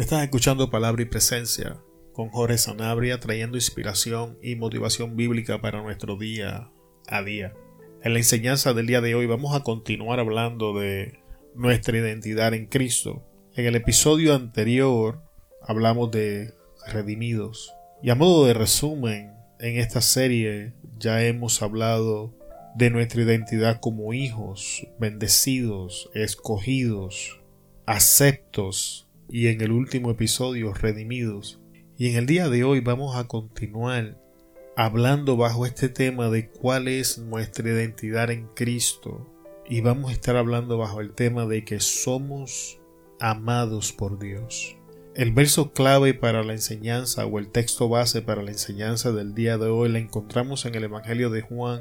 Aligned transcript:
Estás 0.00 0.22
escuchando 0.22 0.70
Palabra 0.70 1.02
y 1.02 1.04
Presencia 1.04 1.76
con 2.14 2.30
Jorge 2.30 2.56
Sanabria 2.56 3.20
trayendo 3.20 3.58
inspiración 3.58 4.38
y 4.42 4.56
motivación 4.56 5.14
bíblica 5.14 5.60
para 5.60 5.82
nuestro 5.82 6.16
día 6.16 6.70
a 7.06 7.22
día. 7.22 7.52
En 8.02 8.14
la 8.14 8.20
enseñanza 8.20 8.72
del 8.72 8.86
día 8.86 9.02
de 9.02 9.14
hoy 9.14 9.26
vamos 9.26 9.54
a 9.54 9.62
continuar 9.62 10.18
hablando 10.18 10.72
de 10.72 11.20
nuestra 11.54 11.98
identidad 11.98 12.54
en 12.54 12.64
Cristo. 12.64 13.26
En 13.54 13.66
el 13.66 13.76
episodio 13.76 14.34
anterior 14.34 15.22
hablamos 15.60 16.10
de 16.10 16.54
redimidos. 16.86 17.70
Y 18.02 18.08
a 18.08 18.14
modo 18.14 18.46
de 18.46 18.54
resumen, 18.54 19.34
en 19.58 19.76
esta 19.76 20.00
serie 20.00 20.72
ya 20.96 21.22
hemos 21.22 21.60
hablado 21.60 22.34
de 22.74 22.88
nuestra 22.88 23.20
identidad 23.20 23.80
como 23.80 24.14
hijos, 24.14 24.86
bendecidos, 24.98 26.08
escogidos, 26.14 27.38
aceptos 27.84 29.09
y 29.32 29.46
en 29.46 29.60
el 29.60 29.70
último 29.70 30.10
episodio 30.10 30.74
redimidos. 30.74 31.60
Y 31.96 32.10
en 32.10 32.16
el 32.16 32.26
día 32.26 32.48
de 32.48 32.64
hoy 32.64 32.80
vamos 32.80 33.16
a 33.16 33.28
continuar 33.28 34.20
hablando 34.76 35.36
bajo 35.36 35.66
este 35.66 35.88
tema 35.88 36.30
de 36.30 36.48
cuál 36.48 36.88
es 36.88 37.18
nuestra 37.18 37.68
identidad 37.68 38.30
en 38.30 38.48
Cristo. 38.54 39.30
Y 39.68 39.82
vamos 39.82 40.10
a 40.10 40.14
estar 40.14 40.36
hablando 40.36 40.78
bajo 40.78 41.00
el 41.00 41.12
tema 41.12 41.46
de 41.46 41.64
que 41.64 41.78
somos 41.78 42.80
amados 43.20 43.92
por 43.92 44.18
Dios. 44.18 44.76
El 45.14 45.32
verso 45.32 45.72
clave 45.72 46.14
para 46.14 46.42
la 46.42 46.54
enseñanza 46.54 47.24
o 47.26 47.38
el 47.38 47.50
texto 47.50 47.88
base 47.88 48.22
para 48.22 48.42
la 48.42 48.50
enseñanza 48.50 49.12
del 49.12 49.34
día 49.34 49.58
de 49.58 49.68
hoy 49.68 49.90
la 49.90 49.98
encontramos 49.98 50.64
en 50.66 50.74
el 50.74 50.84
Evangelio 50.84 51.30
de 51.30 51.42
Juan 51.42 51.80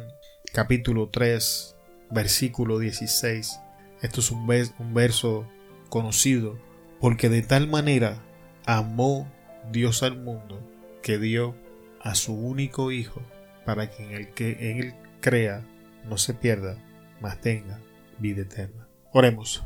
capítulo 0.54 1.10
3 1.10 1.76
versículo 2.12 2.78
16. 2.78 3.60
Esto 4.02 4.20
es 4.20 4.32
un, 4.32 4.48
un 4.80 4.94
verso 4.94 5.48
conocido 5.90 6.69
porque 7.00 7.30
de 7.30 7.42
tal 7.42 7.68
manera 7.68 8.24
amó 8.66 9.32
Dios 9.72 10.04
al 10.04 10.18
mundo 10.18 10.62
que 11.02 11.18
dio 11.18 11.56
a 12.02 12.16
su 12.16 12.34
único 12.34 12.92
Hijo 12.92 13.22
para 13.66 13.90
que 13.90 14.06
en 14.06 14.12
el 14.14 14.34
que 14.34 14.72
en 14.72 14.78
él 14.80 14.96
crea 15.22 15.66
no 16.06 16.18
se 16.18 16.34
pierda, 16.34 16.78
mas 17.22 17.40
tenga 17.42 17.80
vida 18.18 18.42
eterna. 18.42 18.88
Oremos. 19.14 19.64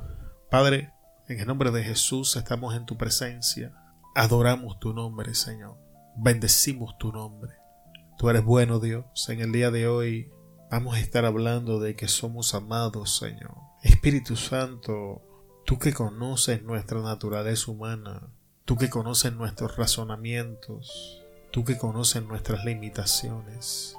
Padre, 0.50 0.92
en 1.28 1.40
el 1.40 1.48
nombre 1.48 1.72
de 1.72 1.84
Jesús 1.84 2.36
estamos 2.36 2.76
en 2.76 2.86
tu 2.86 2.98
presencia. 2.98 3.74
Adoramos 4.16 4.80
tu 4.80 4.94
nombre, 4.94 5.34
Señor. 5.34 5.78
Bendecimos 6.16 6.98
tu 6.98 7.12
nombre. 7.12 7.54
Tú 8.18 8.30
eres 8.30 8.44
bueno, 8.44 8.80
Dios. 8.80 9.06
En 9.30 9.42
el 9.42 9.52
día 9.52 9.72
de 9.72 9.88
hoy 9.88 10.32
vamos 10.70 10.96
a 10.96 11.00
estar 11.00 11.26
hablando 11.26 11.80
de 11.80 11.96
que 11.96 12.08
somos 12.08 12.54
amados, 12.54 13.18
Señor. 13.18 13.56
Espíritu 13.82 14.36
Santo, 14.36 15.22
Tú 15.74 15.80
que 15.80 15.92
conoces 15.92 16.62
nuestra 16.62 17.02
naturaleza 17.02 17.72
humana, 17.72 18.28
tú 18.64 18.78
que 18.78 18.92
conoces 18.92 19.34
nuestros 19.34 19.76
razonamientos, 19.76 21.24
tú 21.50 21.66
que 21.66 21.80
conoces 21.80 22.22
nuestras 22.22 22.64
limitaciones. 22.64 23.98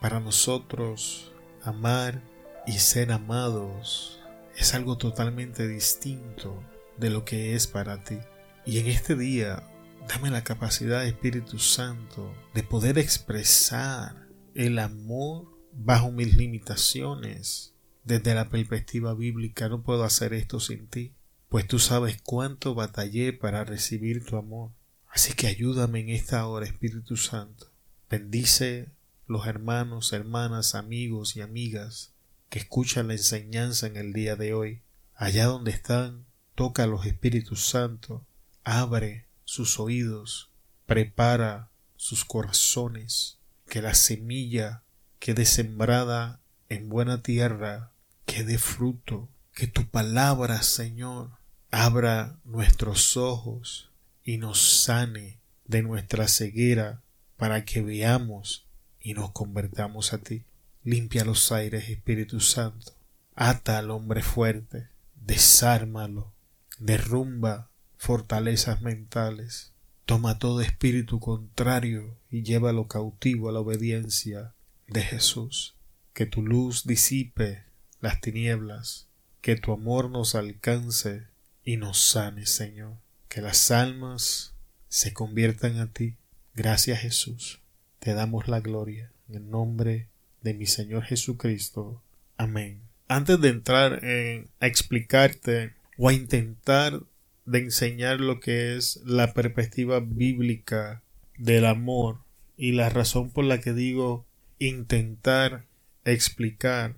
Para 0.00 0.18
nosotros, 0.18 1.30
amar 1.62 2.22
y 2.66 2.72
ser 2.78 3.12
amados 3.12 4.18
es 4.56 4.72
algo 4.72 4.96
totalmente 4.96 5.68
distinto 5.68 6.62
de 6.96 7.10
lo 7.10 7.22
que 7.26 7.54
es 7.54 7.66
para 7.66 8.02
ti. 8.02 8.16
Y 8.64 8.78
en 8.78 8.86
este 8.86 9.14
día, 9.14 9.68
dame 10.08 10.30
la 10.30 10.42
capacidad, 10.42 11.04
Espíritu 11.04 11.58
Santo, 11.58 12.32
de 12.54 12.62
poder 12.62 12.96
expresar 12.96 14.26
el 14.54 14.78
amor 14.78 15.54
bajo 15.74 16.10
mis 16.10 16.34
limitaciones 16.34 17.74
desde 18.08 18.34
la 18.34 18.48
perspectiva 18.48 19.12
bíblica 19.14 19.68
no 19.68 19.82
puedo 19.82 20.02
hacer 20.02 20.32
esto 20.32 20.60
sin 20.60 20.88
ti, 20.88 21.12
pues 21.50 21.68
tú 21.68 21.78
sabes 21.78 22.20
cuánto 22.22 22.74
batallé 22.74 23.34
para 23.34 23.64
recibir 23.64 24.24
tu 24.24 24.36
amor. 24.36 24.70
Así 25.10 25.34
que 25.34 25.46
ayúdame 25.46 26.00
en 26.00 26.08
esta 26.08 26.46
hora, 26.46 26.64
Espíritu 26.64 27.18
Santo. 27.18 27.70
Bendice 28.10 28.88
los 29.26 29.46
hermanos, 29.46 30.14
hermanas, 30.14 30.74
amigos 30.74 31.36
y 31.36 31.42
amigas 31.42 32.12
que 32.48 32.60
escuchan 32.60 33.08
la 33.08 33.12
enseñanza 33.12 33.86
en 33.86 33.98
el 33.98 34.14
día 34.14 34.36
de 34.36 34.54
hoy. 34.54 34.80
Allá 35.14 35.44
donde 35.44 35.70
están, 35.70 36.24
toca 36.54 36.84
a 36.84 36.86
los 36.86 37.04
Espíritus 37.04 37.66
Santos, 37.66 38.22
abre 38.64 39.26
sus 39.44 39.78
oídos, 39.78 40.50
prepara 40.86 41.70
sus 41.96 42.24
corazones, 42.24 43.36
que 43.68 43.82
la 43.82 43.92
semilla 43.92 44.82
quede 45.18 45.44
sembrada 45.44 46.40
en 46.70 46.88
buena 46.88 47.22
tierra 47.22 47.92
que 48.28 48.44
dé 48.44 48.58
fruto, 48.58 49.26
que 49.54 49.66
tu 49.66 49.88
palabra, 49.88 50.62
Señor, 50.62 51.30
abra 51.70 52.38
nuestros 52.44 53.16
ojos 53.16 53.90
y 54.22 54.36
nos 54.36 54.60
sane 54.84 55.38
de 55.64 55.82
nuestra 55.82 56.28
ceguera 56.28 57.02
para 57.38 57.64
que 57.64 57.80
veamos 57.80 58.66
y 59.00 59.14
nos 59.14 59.32
convertamos 59.32 60.12
a 60.12 60.18
ti. 60.18 60.44
Limpia 60.84 61.24
los 61.24 61.50
aires, 61.52 61.88
Espíritu 61.88 62.40
Santo. 62.40 62.92
Ata 63.34 63.78
al 63.78 63.90
hombre 63.90 64.22
fuerte, 64.22 64.88
desármalo, 65.14 66.34
derrumba 66.78 67.70
fortalezas 67.96 68.82
mentales. 68.82 69.72
Toma 70.04 70.38
todo 70.38 70.60
espíritu 70.60 71.18
contrario 71.18 72.18
y 72.30 72.42
llévalo 72.42 72.88
cautivo 72.88 73.48
a 73.48 73.52
la 73.52 73.60
obediencia 73.60 74.54
de 74.86 75.02
Jesús. 75.02 75.76
Que 76.12 76.26
tu 76.26 76.42
luz 76.42 76.84
disipe 76.86 77.67
las 78.00 78.20
tinieblas, 78.20 79.08
que 79.40 79.56
tu 79.56 79.72
amor 79.72 80.10
nos 80.10 80.34
alcance 80.34 81.26
y 81.64 81.76
nos 81.76 82.00
sane, 82.00 82.46
Señor, 82.46 82.94
que 83.28 83.40
las 83.40 83.70
almas 83.70 84.54
se 84.88 85.12
conviertan 85.12 85.78
a 85.78 85.92
ti. 85.92 86.16
Gracias 86.54 87.00
Jesús, 87.00 87.60
te 87.98 88.14
damos 88.14 88.48
la 88.48 88.60
gloria 88.60 89.12
en 89.28 89.36
el 89.36 89.50
nombre 89.50 90.08
de 90.42 90.54
mi 90.54 90.66
Señor 90.66 91.04
Jesucristo. 91.04 92.02
Amén. 92.36 92.80
Antes 93.08 93.40
de 93.40 93.48
entrar 93.48 94.04
en, 94.04 94.48
a 94.60 94.66
explicarte 94.66 95.74
o 95.96 96.08
a 96.08 96.12
intentar 96.12 97.00
de 97.44 97.58
enseñar 97.60 98.20
lo 98.20 98.40
que 98.40 98.76
es 98.76 99.00
la 99.04 99.32
perspectiva 99.32 100.00
bíblica 100.00 101.02
del 101.38 101.64
amor 101.64 102.18
y 102.56 102.72
la 102.72 102.90
razón 102.90 103.30
por 103.30 103.44
la 103.44 103.60
que 103.60 103.72
digo 103.72 104.26
intentar 104.58 105.64
explicar 106.04 106.96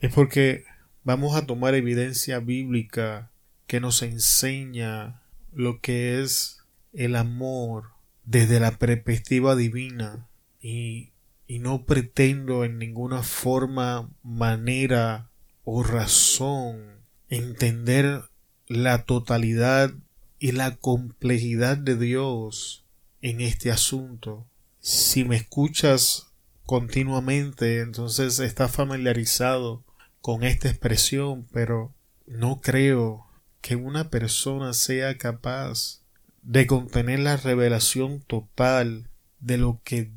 es 0.00 0.12
porque 0.12 0.64
vamos 1.04 1.36
a 1.36 1.46
tomar 1.46 1.74
evidencia 1.74 2.40
bíblica 2.40 3.30
que 3.66 3.80
nos 3.80 4.02
enseña 4.02 5.22
lo 5.52 5.80
que 5.80 6.22
es 6.22 6.58
el 6.92 7.16
amor 7.16 7.90
desde 8.24 8.60
la 8.60 8.72
perspectiva 8.72 9.56
divina 9.56 10.28
y, 10.60 11.12
y 11.46 11.58
no 11.58 11.84
pretendo 11.84 12.64
en 12.64 12.78
ninguna 12.78 13.22
forma, 13.22 14.10
manera 14.22 15.30
o 15.64 15.82
razón 15.82 17.00
entender 17.28 18.22
la 18.66 19.04
totalidad 19.04 19.92
y 20.38 20.52
la 20.52 20.76
complejidad 20.76 21.76
de 21.76 21.96
Dios 21.96 22.84
en 23.20 23.40
este 23.40 23.70
asunto. 23.70 24.46
Si 24.78 25.24
me 25.24 25.36
escuchas 25.36 26.28
continuamente, 26.64 27.80
entonces 27.80 28.38
estás 28.38 28.72
familiarizado 28.72 29.84
con 30.20 30.44
esta 30.44 30.68
expresión, 30.68 31.46
pero 31.52 31.94
no 32.26 32.60
creo 32.60 33.26
que 33.60 33.76
una 33.76 34.10
persona 34.10 34.72
sea 34.72 35.18
capaz 35.18 36.02
de 36.42 36.66
contener 36.66 37.20
la 37.20 37.36
revelación 37.36 38.20
total 38.20 39.08
de 39.40 39.58
lo 39.58 39.80
que 39.84 40.10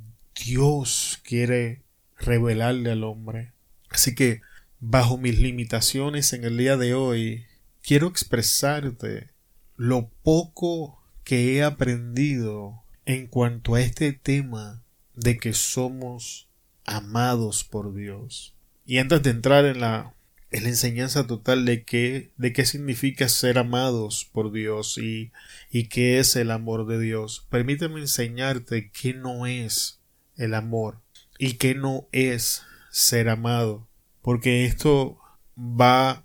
Dios 0.46 1.20
quiere 1.24 1.82
revelarle 2.18 2.92
al 2.92 3.04
hombre. 3.04 3.54
Así 3.90 4.16
que, 4.16 4.42
bajo 4.80 5.18
mis 5.18 5.40
limitaciones 5.40 6.34
en 6.34 6.44
el 6.44 6.58
día 6.58 6.78
de 6.78 6.94
hoy, 6.94 7.46
quiero 7.82 8.08
expresarte 8.08 9.30
lo 9.76 10.10
poco 10.24 11.02
que 11.24 11.56
he 11.56 11.64
aprendido 11.64 12.84
en 13.06 13.28
cuanto 13.28 13.76
a 13.76 13.82
este 13.82 14.14
tema 14.14 14.84
de 15.14 15.38
que 15.38 15.54
somos 15.54 16.48
amados 16.86 17.64
por 17.64 17.94
Dios. 17.94 18.53
Y 18.86 18.98
antes 18.98 19.24
de 19.24 19.30
entrar 19.30 19.66
en 19.66 19.80
la, 19.80 20.14
en 20.52 20.64
la 20.64 20.70
enseñanza 20.70 21.26
total 21.26 21.66
de 21.66 21.84
qué, 21.84 22.32
de 22.38 22.54
qué 22.54 22.66
significa 22.66 23.30
ser 23.30 23.58
amados 23.58 24.30
por 24.32 24.52
Dios 24.52 24.98
y, 24.98 25.32
y 25.72 25.88
qué 25.88 26.20
es 26.20 26.36
el 26.36 26.52
amor 26.52 26.86
de 26.86 27.00
Dios, 27.00 27.48
permíteme 27.50 28.00
enseñarte 28.02 28.92
qué 28.92 29.14
no 29.14 29.46
es 29.48 30.02
el 30.36 30.54
amor 30.54 31.00
y 31.40 31.54
qué 31.54 31.76
no 31.76 32.08
es 32.12 32.64
ser 32.92 33.30
amado, 33.30 33.88
porque 34.22 34.66
esto 34.66 35.18
va 35.58 36.24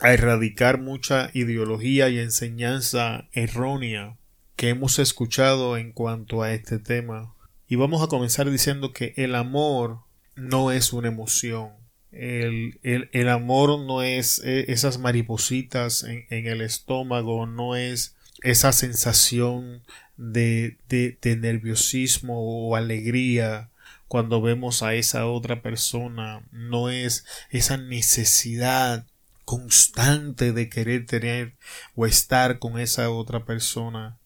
a 0.00 0.12
erradicar 0.12 0.80
mucha 0.80 1.30
ideología 1.32 2.08
y 2.08 2.18
enseñanza 2.18 3.28
errónea 3.32 4.16
que 4.56 4.68
hemos 4.68 4.98
escuchado 4.98 5.76
en 5.76 5.92
cuanto 5.92 6.42
a 6.42 6.52
este 6.52 6.78
tema. 6.78 7.34
Y 7.66 7.76
vamos 7.76 8.02
a 8.02 8.08
comenzar 8.08 8.50
diciendo 8.50 8.92
que 8.92 9.14
el 9.16 9.34
amor 9.34 10.00
no 10.36 10.70
es 10.70 10.92
una 10.92 11.08
emoción. 11.08 11.83
El, 12.14 12.78
el, 12.82 13.28
amor 13.28 13.78
no 13.80 14.02
es 14.02 14.40
eh, 14.44 14.66
esas 14.68 14.98
maripositas 14.98 16.04
en, 16.04 16.26
en, 16.30 16.46
el 16.46 16.60
estómago, 16.60 17.46
no 17.46 17.74
es 17.74 18.14
esa 18.42 18.72
sensación 18.72 19.82
de, 20.16 20.78
de, 20.88 21.18
de 21.20 21.36
nerviosismo 21.36 22.40
o 22.40 22.76
alegría 22.76 23.70
cuando 24.08 24.40
vemos 24.40 24.82
a 24.84 24.94
esa 24.94 25.26
otra 25.26 25.60
persona, 25.60 26.42
no 26.52 26.88
es 26.88 27.26
esa 27.50 27.78
necesidad 27.78 29.06
constante 29.44 30.52
de 30.52 30.68
querer 30.68 31.06
tener 31.06 31.54
o 31.96 32.06
estar 32.06 32.58
con 32.58 32.78
esa 32.78 33.10
otra 33.10 33.44
persona. 33.44 34.16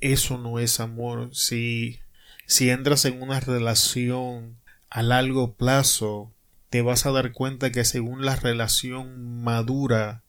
Eso 0.00 0.36
no 0.36 0.58
es 0.58 0.78
amor. 0.78 1.30
Si, 1.32 2.00
si 2.46 2.70
entras 2.70 3.04
en 3.06 3.22
una 3.22 3.40
relación 3.40 4.58
a 4.90 5.02
largo 5.02 5.54
plazo, 5.54 6.30
te 6.70 6.82
vas 6.82 7.04
a 7.04 7.10
dar 7.10 7.32
cuenta 7.32 7.70
que 7.70 7.84
según 7.84 8.24
la 8.24 8.36
relación 8.36 9.42
madura, 9.42 10.22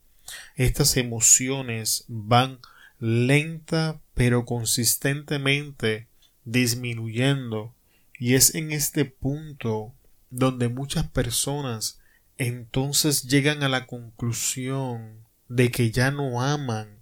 estas 0.55 0.97
emociones 0.97 2.05
van 2.07 2.59
lenta 2.99 4.01
pero 4.13 4.45
consistentemente 4.45 6.07
disminuyendo. 6.45 7.73
Y 8.19 8.35
es 8.35 8.55
en 8.55 8.71
este 8.71 9.05
punto 9.05 9.93
donde 10.29 10.67
muchas 10.67 11.07
personas 11.07 11.99
entonces 12.37 13.23
llegan 13.23 13.61
a 13.63 13.69
la 13.69 13.85
conclusión 13.85 15.25
de 15.47 15.69
que 15.69 15.91
ya 15.91 16.11
no 16.11 16.41
aman 16.41 16.99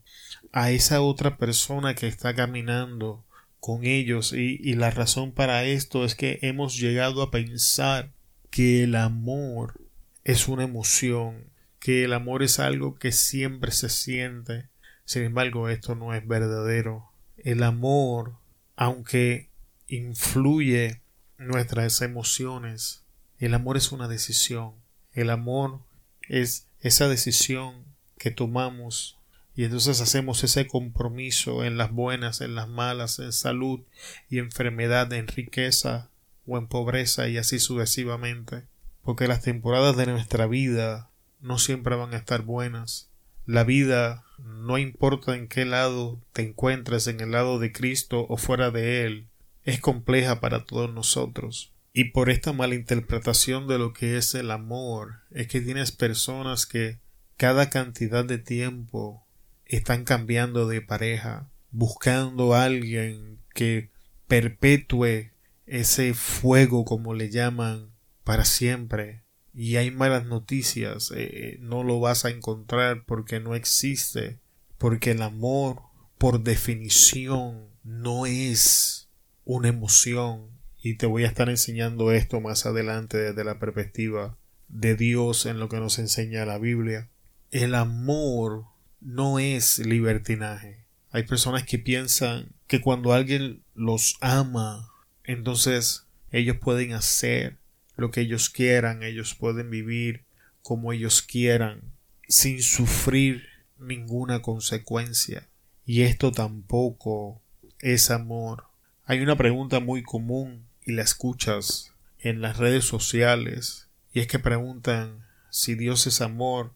a 0.51 0.71
esa 0.71 1.01
otra 1.01 1.38
persona 1.38 1.95
que 1.95 2.07
está 2.07 2.36
caminando 2.36 3.24
con 3.59 3.86
ellos. 3.86 4.33
Y, 4.33 4.59
y, 4.62 4.74
la 4.74 4.91
razón 4.91 5.31
para 5.31 5.63
esto 5.63 6.03
es 6.03 6.15
que 6.15 6.39
hemos 6.41 6.77
llegado 6.77 7.21
a 7.21 7.31
pensar 7.31 8.12
que 8.50 8.84
el 8.84 8.96
amor 8.96 9.81
es 10.24 10.48
una 10.48 10.63
emoción, 10.63 11.51
que 11.80 12.04
el 12.04 12.13
amor 12.13 12.44
es 12.44 12.60
algo 12.60 12.96
que 12.96 13.12
siempre 13.12 13.72
se 13.72 13.90
siente. 13.90 14.69
Sin 15.06 15.24
embargo, 15.24 15.69
esto 15.69 15.96
no 15.96 16.13
es 16.13 16.28
verdadero. 16.28 17.12
El 17.38 17.63
amor, 17.63 18.38
aunque 18.75 19.50
influye 19.88 21.01
nuestras 21.38 22.01
emociones. 22.01 23.06
El 23.38 23.54
amor 23.54 23.78
es 23.78 23.92
una 23.92 24.07
decisión. 24.07 24.75
El 25.13 25.30
amor 25.30 25.86
es 26.28 26.68
esa 26.81 27.07
decisión 27.07 27.86
que 28.18 28.31
tomamos 28.31 29.19
y 29.56 29.66
entonces 29.66 30.00
hacemos 30.00 30.44
ese 30.46 30.68
compromiso 30.68 31.66
en 31.66 31.78
las 31.78 31.92
buenas, 31.92 32.40
en 32.40 32.56
las 32.56 32.69
malas, 32.69 33.19
en 33.19 33.34
salud 33.34 33.81
y 34.30 34.38
enfermedad, 34.38 35.12
en 35.12 35.28
riqueza 35.28 36.12
o 36.50 36.57
en 36.57 36.68
pobreza 36.68 37.28
y 37.28 37.38
así 37.38 37.60
sucesivamente. 37.60 38.63
Porque 39.04 39.28
las 39.28 39.42
temporadas 39.42 39.96
de 39.98 40.07
nuestra 40.07 40.48
vida 40.48 41.10
no 41.40 41.57
siempre 41.57 41.96
van 41.96 42.13
a 42.13 42.18
estar 42.18 42.42
buenas. 42.42 43.10
La 43.46 43.63
vida 43.63 44.25
no 44.38 44.78
importa 44.78 45.36
en 45.36 45.48
qué 45.48 45.66
lado 45.66 46.22
te 46.34 46.44
encuentres, 46.44 47.07
en 47.07 47.19
el 47.19 47.31
lado 47.31 47.60
de 47.60 47.72
Cristo 47.72 48.25
o 48.30 48.38
fuera 48.38 48.72
de 48.72 49.06
Él, 49.06 49.28
es 49.63 49.80
compleja 49.80 50.40
para 50.40 50.66
todos 50.66 50.94
nosotros. 50.94 51.74
Y 51.94 52.06
por 52.06 52.30
esta 52.30 52.54
malinterpretación 52.54 53.68
de 53.68 53.80
lo 53.80 53.94
que 53.94 54.18
es 54.18 54.36
el 54.36 54.51
amor, 54.51 55.22
es 55.31 55.48
que 55.48 55.62
tienes 55.62 55.92
personas 55.92 56.66
que 56.66 57.00
cada 57.38 57.69
cantidad 57.69 58.25
de 58.25 58.38
tiempo 58.38 59.25
están 59.66 60.04
cambiando 60.04 60.68
de 60.68 60.81
pareja, 60.81 61.50
buscando 61.72 62.54
a 62.54 62.66
alguien 62.66 63.40
que 63.54 63.90
perpetúe 64.28 65.31
ese 65.69 66.13
fuego, 66.13 66.86
como 66.86 67.13
le 67.13 67.30
llaman, 67.30 67.92
para 68.24 68.45
siempre. 68.45 69.24
Y 69.54 69.77
hay 69.77 69.92
malas 69.92 70.25
noticias, 70.25 71.12
eh, 71.16 71.57
no 71.62 71.83
lo 71.83 72.00
vas 72.00 72.25
a 72.25 72.30
encontrar 72.30 73.04
porque 73.06 73.39
no 73.39 73.56
existe, 73.56 74.39
porque 74.77 75.12
el 75.12 75.21
amor, 75.21 75.81
por 76.18 76.44
definición, 76.44 77.69
no 77.83 78.25
es 78.25 79.10
una 79.45 79.69
emoción 79.69 80.51
y 80.81 80.95
te 80.95 81.06
voy 81.06 81.24
a 81.24 81.27
estar 81.27 81.50
enseñando 81.50 82.12
esto 82.12 82.39
más 82.39 82.65
adelante 82.65 83.18
desde 83.18 83.44
la 83.44 83.60
perspectiva 83.60 84.38
de 84.68 84.95
Dios 84.95 85.45
en 85.45 85.60
lo 85.60 85.68
que 85.68 85.80
nos 85.80 86.00
enseña 86.00 86.45
la 86.45 86.57
Biblia. 86.57 87.10
El 87.51 87.75
amor 87.75 88.65
no 89.01 89.39
es 89.39 89.80
libertinaje. 89.80 90.86
Hay 91.12 91.24
personas 91.24 91.63
que 91.63 91.80
piensan 91.80 92.54
que 92.68 92.81
cuando 92.81 93.13
alguien 93.13 93.63
los 93.74 94.18
ama, 94.22 94.88
entonces 95.31 96.08
ellos 96.31 96.58
pueden 96.58 96.94
hacer 96.94 97.60
lo 97.96 98.10
que 98.10 98.22
ellos 98.22 98.50
quieran, 98.50 99.04
ellos 99.04 99.36
pueden 99.36 99.70
vivir 99.70 100.24
como 100.64 100.92
ellos 100.92 101.22
quieran, 101.22 101.81
sin 102.28 102.64
sufrir 102.64 103.44
ninguna 103.78 104.42
consecuencia. 104.42 105.48
Y 105.86 106.02
esto 106.02 106.31
tampoco 106.31 107.44
es 107.78 108.10
amor. 108.10 108.64
Hay 109.06 109.20
una 109.20 109.38
pregunta 109.38 109.80
muy 109.80 110.02
común 110.02 110.66
y 110.84 110.94
la 110.94 111.04
escuchas 111.04 111.94
en 112.18 112.42
las 112.42 112.58
redes 112.58 112.86
sociales 112.86 113.88
y 114.12 114.22
es 114.22 114.28
que 114.28 114.40
preguntan 114.40 115.28
si 115.52 115.75
Dios 115.75 116.08
es 116.08 116.22
amor, 116.22 116.74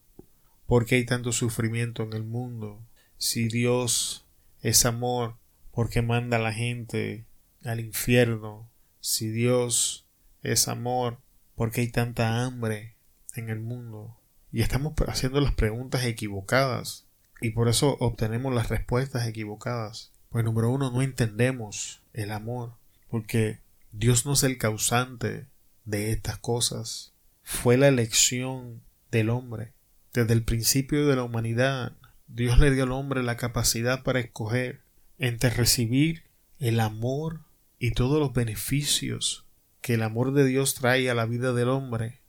¿por 0.66 0.86
qué 0.86 0.94
hay 0.94 1.04
tanto 1.04 1.32
sufrimiento 1.32 2.04
en 2.04 2.12
el 2.12 2.22
mundo? 2.22 2.80
Si 3.18 3.48
Dios 3.48 4.26
es 4.60 4.86
amor, 4.86 5.38
¿por 5.72 5.90
qué 5.90 6.02
manda 6.02 6.36
a 6.36 6.40
la 6.40 6.52
gente 6.52 7.24
al 7.64 7.80
infierno? 7.80 8.70
Si 9.00 9.28
Dios 9.28 10.06
es 10.42 10.68
amor, 10.68 11.18
¿por 11.54 11.70
qué 11.70 11.82
hay 11.82 11.88
tanta 11.88 12.44
hambre 12.44 12.96
en 13.34 13.50
el 13.50 13.60
mundo? 13.60 14.16
Y 14.52 14.62
estamos 14.62 14.94
haciendo 15.08 15.40
las 15.40 15.54
preguntas 15.54 16.04
equivocadas 16.04 17.06
y 17.40 17.50
por 17.50 17.68
eso 17.68 17.96
obtenemos 18.00 18.54
las 18.54 18.68
respuestas 18.68 19.26
equivocadas. 19.26 20.12
Pues 20.28 20.44
número 20.44 20.70
uno, 20.70 20.90
no 20.90 21.02
entendemos 21.02 22.00
el 22.12 22.30
amor, 22.30 22.74
porque 23.08 23.60
Dios 23.92 24.26
no 24.26 24.32
es 24.32 24.42
el 24.42 24.58
causante 24.58 25.46
de 25.84 26.10
estas 26.12 26.38
cosas. 26.38 27.12
Fue 27.42 27.76
la 27.76 27.88
elección 27.88 28.82
del 29.10 29.30
hombre. 29.30 29.72
Desde 30.12 30.32
el 30.32 30.44
principio 30.44 31.06
de 31.06 31.16
la 31.16 31.22
humanidad, 31.22 31.92
Dios 32.26 32.58
le 32.58 32.70
dio 32.70 32.84
al 32.84 32.92
hombre 32.92 33.22
la 33.22 33.36
capacidad 33.36 34.02
para 34.02 34.20
escoger 34.20 34.80
entre 35.18 35.50
recibir 35.50 36.24
el 36.58 36.80
amor 36.80 37.40
y 37.84 37.90
todos 37.90 38.18
los 38.18 38.32
beneficios 38.32 39.44
que 39.82 39.92
el 39.92 40.02
amor 40.02 40.32
de 40.32 40.46
Dios 40.46 40.72
trae 40.72 41.10
a 41.10 41.14
la 41.14 41.26
vida 41.26 41.52
del 41.52 41.68
hombre, 41.68 42.22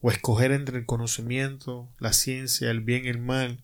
o 0.00 0.10
escoger 0.10 0.52
entre 0.52 0.78
el 0.78 0.86
conocimiento, 0.86 1.92
la 1.98 2.14
ciencia, 2.14 2.70
el 2.70 2.80
bien 2.80 3.04
y 3.04 3.08
el 3.08 3.18
mal, 3.18 3.62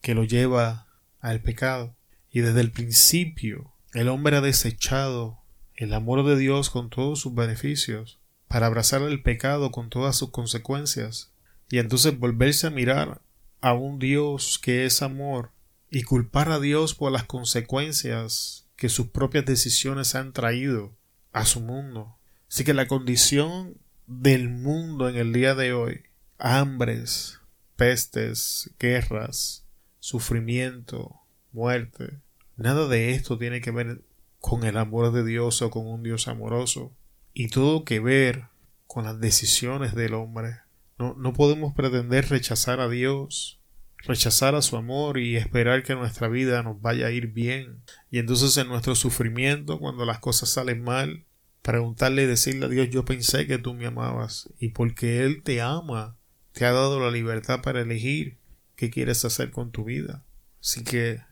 que 0.00 0.16
lo 0.16 0.24
lleva 0.24 0.88
al 1.20 1.40
pecado. 1.40 1.94
Y 2.32 2.40
desde 2.40 2.62
el 2.62 2.72
principio 2.72 3.74
el 3.94 4.08
hombre 4.08 4.38
ha 4.38 4.40
desechado 4.40 5.38
el 5.76 5.94
amor 5.94 6.26
de 6.26 6.36
Dios 6.36 6.68
con 6.68 6.90
todos 6.90 7.20
sus 7.20 7.32
beneficios 7.32 8.18
para 8.48 8.66
abrazar 8.66 9.02
el 9.02 9.22
pecado 9.22 9.70
con 9.70 9.88
todas 9.88 10.16
sus 10.16 10.32
consecuencias 10.32 11.32
y 11.70 11.78
entonces 11.78 12.18
volverse 12.18 12.66
a 12.66 12.70
mirar 12.70 13.22
a 13.60 13.72
un 13.72 14.00
Dios 14.00 14.58
que 14.60 14.84
es 14.84 15.00
amor 15.00 15.52
y 15.92 16.02
culpar 16.02 16.50
a 16.50 16.58
Dios 16.58 16.96
por 16.96 17.12
las 17.12 17.22
consecuencias 17.22 18.65
que 18.76 18.88
sus 18.88 19.08
propias 19.08 19.44
decisiones 19.44 20.14
han 20.14 20.32
traído 20.32 20.96
a 21.32 21.44
su 21.44 21.60
mundo. 21.60 22.16
Así 22.48 22.64
que 22.64 22.74
la 22.74 22.86
condición 22.86 23.78
del 24.06 24.48
mundo 24.48 25.08
en 25.08 25.16
el 25.16 25.32
día 25.32 25.54
de 25.54 25.72
hoy, 25.72 26.02
hambres, 26.38 27.40
pestes, 27.76 28.70
guerras, 28.78 29.66
sufrimiento, 29.98 31.20
muerte, 31.52 32.20
Nada 32.56 32.88
de 32.88 33.10
esto 33.10 33.36
tiene 33.36 33.60
que 33.60 33.70
ver 33.70 34.02
con 34.40 34.64
el 34.64 34.78
amor 34.78 35.12
de 35.12 35.24
Dios 35.24 35.60
o 35.60 35.70
con 35.70 35.86
un 35.86 36.02
Dios 36.02 36.26
amoroso, 36.26 36.96
y 37.34 37.48
todo 37.48 37.84
que 37.84 38.00
ver 38.00 38.46
con 38.86 39.04
las 39.04 39.20
decisiones 39.20 39.94
del 39.94 40.14
hombre. 40.14 40.60
No, 40.98 41.14
no 41.18 41.34
podemos 41.34 41.74
pretender 41.74 42.30
rechazar 42.30 42.80
a 42.80 42.88
Dios, 42.88 43.55
rechazar 44.04 44.54
a 44.54 44.62
su 44.62 44.76
amor 44.76 45.18
y 45.18 45.36
esperar 45.36 45.82
que 45.82 45.94
nuestra 45.94 46.28
vida 46.28 46.62
nos 46.62 46.80
vaya 46.80 47.06
a 47.06 47.10
ir 47.10 47.28
bien. 47.28 47.82
Y 48.10 48.18
entonces 48.18 48.56
en 48.56 48.68
nuestro 48.68 48.94
sufrimiento, 48.94 49.78
cuando 49.78 50.04
las 50.04 50.18
cosas 50.18 50.48
salen 50.48 50.82
mal, 50.82 51.24
preguntarle 51.62 52.22
y 52.22 52.26
decirle 52.26 52.66
a 52.66 52.68
Dios 52.68 52.90
yo 52.90 53.04
pensé 53.04 53.46
que 53.46 53.58
tú 53.58 53.74
me 53.74 53.86
amabas 53.86 54.48
y 54.60 54.68
porque 54.68 55.24
Él 55.24 55.42
te 55.42 55.60
ama, 55.60 56.16
te 56.52 56.64
ha 56.64 56.72
dado 56.72 57.00
la 57.00 57.10
libertad 57.10 57.60
para 57.62 57.80
elegir 57.80 58.38
qué 58.76 58.90
quieres 58.90 59.24
hacer 59.24 59.50
con 59.50 59.72
tu 59.72 59.84
vida. 59.84 60.24
Así 60.60 60.84
que 60.84 61.22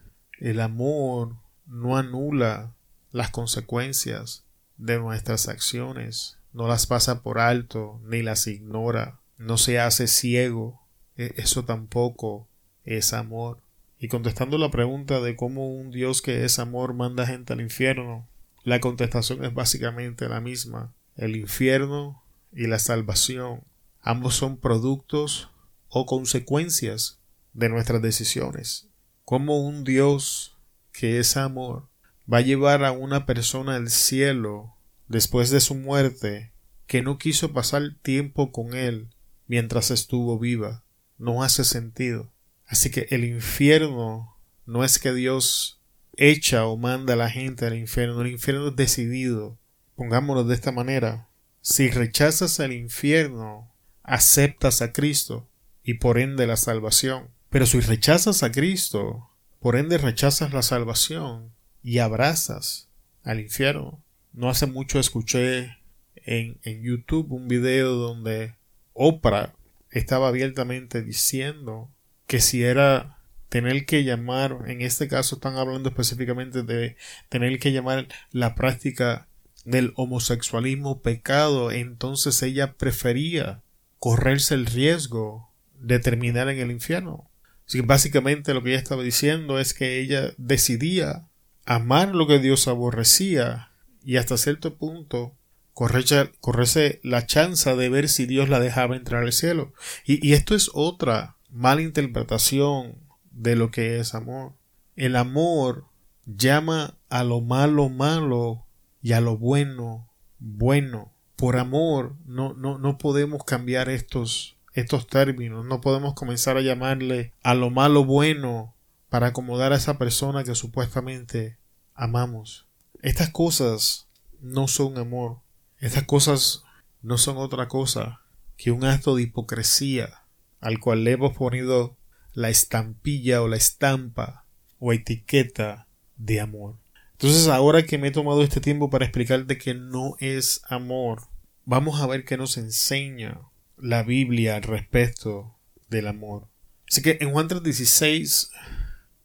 el 0.40 0.60
amor 0.60 1.36
no 1.66 1.96
anula 1.96 2.74
las 3.12 3.30
consecuencias 3.30 4.44
de 4.76 4.98
nuestras 4.98 5.48
acciones, 5.48 6.38
no 6.52 6.66
las 6.66 6.86
pasa 6.86 7.22
por 7.22 7.38
alto 7.38 8.00
ni 8.04 8.22
las 8.22 8.46
ignora, 8.46 9.20
no 9.38 9.56
se 9.56 9.78
hace 9.78 10.08
ciego, 10.08 10.80
e-, 11.16 11.34
eso 11.36 11.64
tampoco 11.64 12.48
es 12.84 13.12
amor. 13.12 13.58
Y 13.98 14.08
contestando 14.08 14.58
la 14.58 14.70
pregunta 14.70 15.20
de 15.20 15.36
cómo 15.36 15.68
un 15.68 15.90
Dios 15.90 16.22
que 16.22 16.44
es 16.44 16.58
amor 16.58 16.94
manda 16.94 17.26
gente 17.26 17.52
al 17.52 17.60
infierno, 17.60 18.28
la 18.64 18.80
contestación 18.80 19.44
es 19.44 19.54
básicamente 19.54 20.28
la 20.28 20.40
misma. 20.40 20.92
El 21.16 21.36
infierno 21.36 22.22
y 22.52 22.66
la 22.66 22.78
salvación 22.78 23.62
ambos 24.00 24.34
son 24.34 24.58
productos 24.58 25.50
o 25.88 26.06
consecuencias 26.06 27.20
de 27.52 27.68
nuestras 27.68 28.02
decisiones. 28.02 28.88
Como 29.24 29.66
un 29.66 29.84
Dios 29.84 30.56
que 30.92 31.18
ese 31.18 31.40
amor 31.40 31.88
va 32.30 32.38
a 32.38 32.42
llevar 32.42 32.84
a 32.84 32.92
una 32.92 33.26
persona 33.26 33.76
al 33.76 33.90
cielo 33.90 34.74
después 35.08 35.50
de 35.50 35.60
su 35.60 35.74
muerte 35.74 36.52
que 36.86 37.02
no 37.02 37.18
quiso 37.18 37.52
pasar 37.52 37.82
tiempo 38.02 38.52
con 38.52 38.74
él 38.74 39.08
mientras 39.46 39.90
estuvo 39.90 40.38
viva. 40.38 40.84
No 41.18 41.42
hace 41.42 41.64
sentido. 41.64 42.33
Así 42.66 42.90
que 42.90 43.06
el 43.10 43.24
infierno 43.24 44.36
no 44.66 44.84
es 44.84 44.98
que 44.98 45.12
Dios 45.12 45.80
echa 46.16 46.66
o 46.66 46.76
manda 46.76 47.14
a 47.14 47.16
la 47.16 47.30
gente 47.30 47.66
al 47.66 47.76
infierno. 47.76 48.22
El 48.22 48.32
infierno 48.32 48.68
es 48.68 48.76
decidido. 48.76 49.58
Pongámoslo 49.96 50.44
de 50.44 50.54
esta 50.54 50.72
manera. 50.72 51.28
Si 51.60 51.90
rechazas 51.90 52.58
el 52.60 52.72
infierno, 52.72 53.72
aceptas 54.02 54.82
a 54.82 54.92
Cristo 54.92 55.48
y 55.82 55.94
por 55.94 56.18
ende 56.18 56.46
la 56.46 56.56
salvación. 56.56 57.28
Pero 57.50 57.66
si 57.66 57.80
rechazas 57.80 58.42
a 58.42 58.50
Cristo, 58.50 59.30
por 59.60 59.76
ende 59.76 59.98
rechazas 59.98 60.52
la 60.52 60.62
salvación 60.62 61.52
y 61.82 61.98
abrazas 61.98 62.88
al 63.22 63.40
infierno. 63.40 64.02
No 64.32 64.50
hace 64.50 64.66
mucho 64.66 64.98
escuché 64.98 65.78
en, 66.16 66.58
en 66.62 66.82
YouTube 66.82 67.32
un 67.32 67.46
video 67.46 67.92
donde 67.92 68.56
Oprah 68.92 69.54
estaba 69.90 70.28
abiertamente 70.28 71.02
diciendo 71.02 71.90
que 72.26 72.40
si 72.40 72.62
era 72.62 73.18
tener 73.48 73.86
que 73.86 74.04
llamar, 74.04 74.64
en 74.66 74.82
este 74.82 75.08
caso 75.08 75.36
están 75.36 75.56
hablando 75.56 75.88
específicamente 75.88 76.62
de 76.62 76.96
tener 77.28 77.58
que 77.58 77.72
llamar 77.72 78.08
la 78.32 78.54
práctica 78.54 79.28
del 79.64 79.92
homosexualismo 79.96 81.02
pecado, 81.02 81.70
entonces 81.70 82.42
ella 82.42 82.74
prefería 82.74 83.62
correrse 83.98 84.54
el 84.54 84.66
riesgo 84.66 85.52
de 85.78 85.98
terminar 85.98 86.48
en 86.48 86.58
el 86.58 86.70
infierno. 86.70 87.30
Así 87.66 87.80
que 87.80 87.86
básicamente 87.86 88.52
lo 88.54 88.62
que 88.62 88.70
ella 88.70 88.78
estaba 88.78 89.02
diciendo 89.02 89.58
es 89.58 89.72
que 89.72 90.00
ella 90.00 90.32
decidía 90.36 91.28
amar 91.64 92.14
lo 92.14 92.26
que 92.26 92.38
Dios 92.38 92.68
aborrecía 92.68 93.70
y 94.04 94.16
hasta 94.16 94.36
cierto 94.36 94.76
punto 94.76 95.34
correrse, 95.72 97.00
la 97.02 97.26
chance 97.26 97.74
de 97.74 97.88
ver 97.88 98.08
si 98.08 98.26
Dios 98.26 98.48
la 98.48 98.60
dejaba 98.60 98.96
entrar 98.96 99.22
al 99.22 99.32
cielo. 99.32 99.72
Y 100.04 100.32
esto 100.32 100.54
es 100.54 100.70
otra 100.72 101.33
mala 101.54 101.80
interpretación 101.80 102.96
de 103.30 103.56
lo 103.56 103.70
que 103.70 103.98
es 103.98 104.14
amor. 104.14 104.52
El 104.96 105.16
amor 105.16 105.86
llama 106.26 106.98
a 107.08 107.24
lo 107.24 107.40
malo 107.40 107.88
malo 107.88 108.66
y 109.02 109.12
a 109.12 109.20
lo 109.20 109.38
bueno 109.38 110.08
bueno. 110.44 111.12
Por 111.36 111.56
amor 111.56 112.14
no, 112.26 112.54
no, 112.54 112.78
no 112.78 112.98
podemos 112.98 113.44
cambiar 113.44 113.88
estos, 113.88 114.56
estos 114.72 115.06
términos, 115.08 115.64
no 115.64 115.80
podemos 115.80 116.14
comenzar 116.14 116.56
a 116.56 116.60
llamarle 116.60 117.32
a 117.42 117.54
lo 117.54 117.70
malo 117.70 118.04
bueno 118.04 118.74
para 119.08 119.28
acomodar 119.28 119.72
a 119.72 119.76
esa 119.76 119.98
persona 119.98 120.44
que 120.44 120.54
supuestamente 120.54 121.58
amamos. 121.94 122.66
Estas 123.02 123.30
cosas 123.30 124.06
no 124.40 124.68
son 124.68 124.98
amor. 124.98 125.38
Estas 125.78 126.04
cosas 126.04 126.62
no 127.02 127.18
son 127.18 127.36
otra 127.36 127.68
cosa 127.68 128.20
que 128.56 128.70
un 128.70 128.84
acto 128.84 129.16
de 129.16 129.22
hipocresía 129.22 130.23
al 130.64 130.80
cual 130.80 131.04
le 131.04 131.12
hemos 131.12 131.36
ponido 131.36 131.98
la 132.32 132.48
estampilla 132.48 133.42
o 133.42 133.48
la 133.48 133.56
estampa 133.56 134.46
o 134.78 134.94
etiqueta 134.94 135.88
de 136.16 136.40
amor. 136.40 136.78
Entonces 137.12 137.48
ahora 137.48 137.84
que 137.84 137.98
me 137.98 138.08
he 138.08 138.12
tomado 138.12 138.42
este 138.42 138.62
tiempo 138.62 138.88
para 138.88 139.04
explicarte 139.04 139.58
que 139.58 139.74
no 139.74 140.16
es 140.20 140.62
amor, 140.70 141.28
vamos 141.66 142.00
a 142.00 142.06
ver 142.06 142.24
qué 142.24 142.38
nos 142.38 142.56
enseña 142.56 143.42
la 143.76 144.02
Biblia 144.04 144.56
al 144.56 144.62
respecto 144.62 145.54
del 145.90 146.06
amor. 146.06 146.48
Así 146.90 147.02
que 147.02 147.18
en 147.20 147.30
Juan 147.30 147.46
3:16 147.46 148.50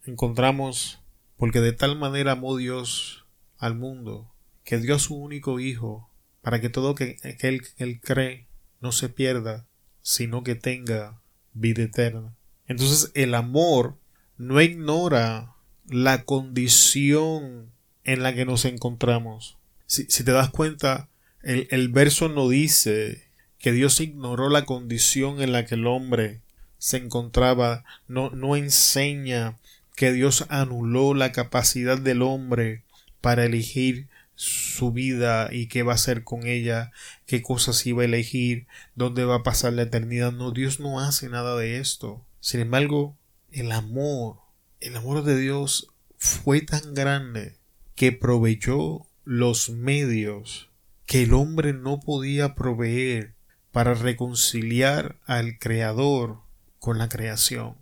encontramos, 0.03 1.01
porque 1.37 1.61
de 1.61 1.71
tal 1.71 1.97
manera 1.97 2.33
amó 2.33 2.57
Dios 2.57 3.25
al 3.57 3.75
mundo, 3.75 4.29
que 4.65 4.77
dio 4.77 4.95
a 4.95 4.99
su 4.99 5.15
único 5.15 5.61
Hijo, 5.61 6.11
para 6.41 6.59
que 6.59 6.67
todo 6.67 6.89
aquel 6.89 7.15
que 7.39 7.73
él 7.77 8.01
cree 8.01 8.49
no 8.81 8.91
se 8.91 9.07
pierda, 9.07 9.67
sino 10.01 10.43
que 10.43 10.55
tenga 10.55 11.21
vida 11.53 11.83
eterna. 11.83 12.35
Entonces 12.67 13.11
el 13.15 13.33
amor 13.35 13.97
no 14.37 14.61
ignora 14.61 15.53
la 15.87 16.23
condición 16.23 17.71
en 18.03 18.23
la 18.23 18.33
que 18.33 18.45
nos 18.45 18.65
encontramos. 18.65 19.57
Si, 19.85 20.05
te 20.05 20.31
das 20.31 20.49
cuenta, 20.49 21.09
el, 21.41 21.89
verso 21.89 22.29
no 22.29 22.47
dice 22.47 23.23
que 23.57 23.71
Dios 23.71 23.99
ignoró 23.99 24.49
la 24.49 24.65
condición 24.65 25.41
en 25.41 25.51
la 25.51 25.65
que 25.65 25.75
el 25.75 25.87
hombre 25.87 26.41
se 26.77 26.97
encontraba, 26.97 27.83
no 28.07 28.55
enseña 28.55 29.57
que 29.95 30.13
Dios 30.13 30.45
anuló 30.49 31.13
la 31.13 31.31
capacidad 31.31 31.97
del 31.97 32.21
hombre 32.21 32.83
para 33.19 33.45
elegir 33.45 34.07
su 34.39 34.93
vida 34.93 35.49
y 35.51 35.67
qué 35.67 35.83
va 35.83 35.91
a 35.91 35.95
hacer 35.95 36.23
con 36.23 36.47
ella, 36.47 36.93
qué 37.25 37.41
cosas 37.41 37.85
iba 37.85 38.03
a 38.03 38.05
elegir, 38.05 38.67
dónde 38.95 39.25
va 39.25 39.35
a 39.35 39.43
pasar 39.43 39.73
la 39.73 39.81
eternidad. 39.81 40.31
No, 40.31 40.51
Dios 40.51 40.79
no 40.79 41.01
hace 41.01 41.27
nada 41.27 41.57
de 41.57 41.79
esto. 41.79 42.25
Sin 42.39 42.61
embargo, 42.61 43.17
el 43.51 43.73
amor, 43.73 44.37
el 44.79 44.95
amor 44.95 45.25
de 45.25 45.37
Dios 45.37 45.91
fue 46.17 46.61
tan 46.61 46.93
grande 46.93 47.57
que 47.95 48.13
proveyó 48.13 49.05
los 49.25 49.71
medios 49.71 50.69
que 51.05 51.23
el 51.23 51.33
hombre 51.33 51.73
no 51.73 51.99
podía 51.99 52.55
proveer 52.55 53.33
para 53.73 53.93
reconciliar 53.93 55.19
al 55.25 55.59
Creador 55.59 56.37
con 56.79 56.97
la 56.97 57.09
creación. 57.09 57.75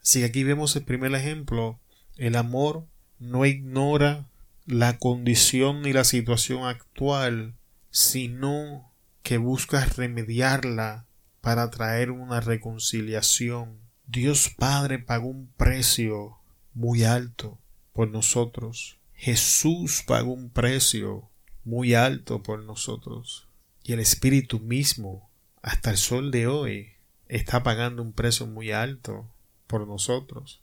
Si 0.00 0.22
aquí 0.22 0.44
vemos 0.44 0.76
el 0.76 0.84
primer 0.84 1.12
ejemplo, 1.12 1.80
el 2.18 2.36
amor 2.36 2.86
no 3.18 3.44
ignora 3.46 4.28
la 4.66 4.98
condición 4.98 5.82
ni 5.82 5.92
la 5.92 6.04
situación 6.04 6.64
actual, 6.64 7.54
sino 7.90 8.92
que 9.22 9.38
busca 9.38 9.84
remediarla 9.84 11.06
para 11.40 11.70
traer 11.70 12.10
una 12.10 12.40
reconciliación. 12.40 13.78
Dios 14.06 14.50
Padre 14.56 14.98
pagó 14.98 15.28
un 15.28 15.48
precio 15.56 16.38
muy 16.72 17.04
alto 17.04 17.58
por 17.92 18.10
nosotros. 18.10 18.98
Jesús 19.14 20.02
pagó 20.06 20.32
un 20.32 20.50
precio 20.50 21.30
muy 21.64 21.94
alto 21.94 22.42
por 22.42 22.62
nosotros. 22.62 23.48
Y 23.82 23.92
el 23.92 24.00
Espíritu 24.00 24.60
mismo, 24.60 25.30
hasta 25.62 25.90
el 25.90 25.96
sol 25.96 26.30
de 26.30 26.46
hoy, 26.46 26.92
está 27.28 27.62
pagando 27.62 28.02
un 28.02 28.12
precio 28.12 28.46
muy 28.46 28.72
alto 28.72 29.30
por 29.66 29.86
nosotros. 29.86 30.60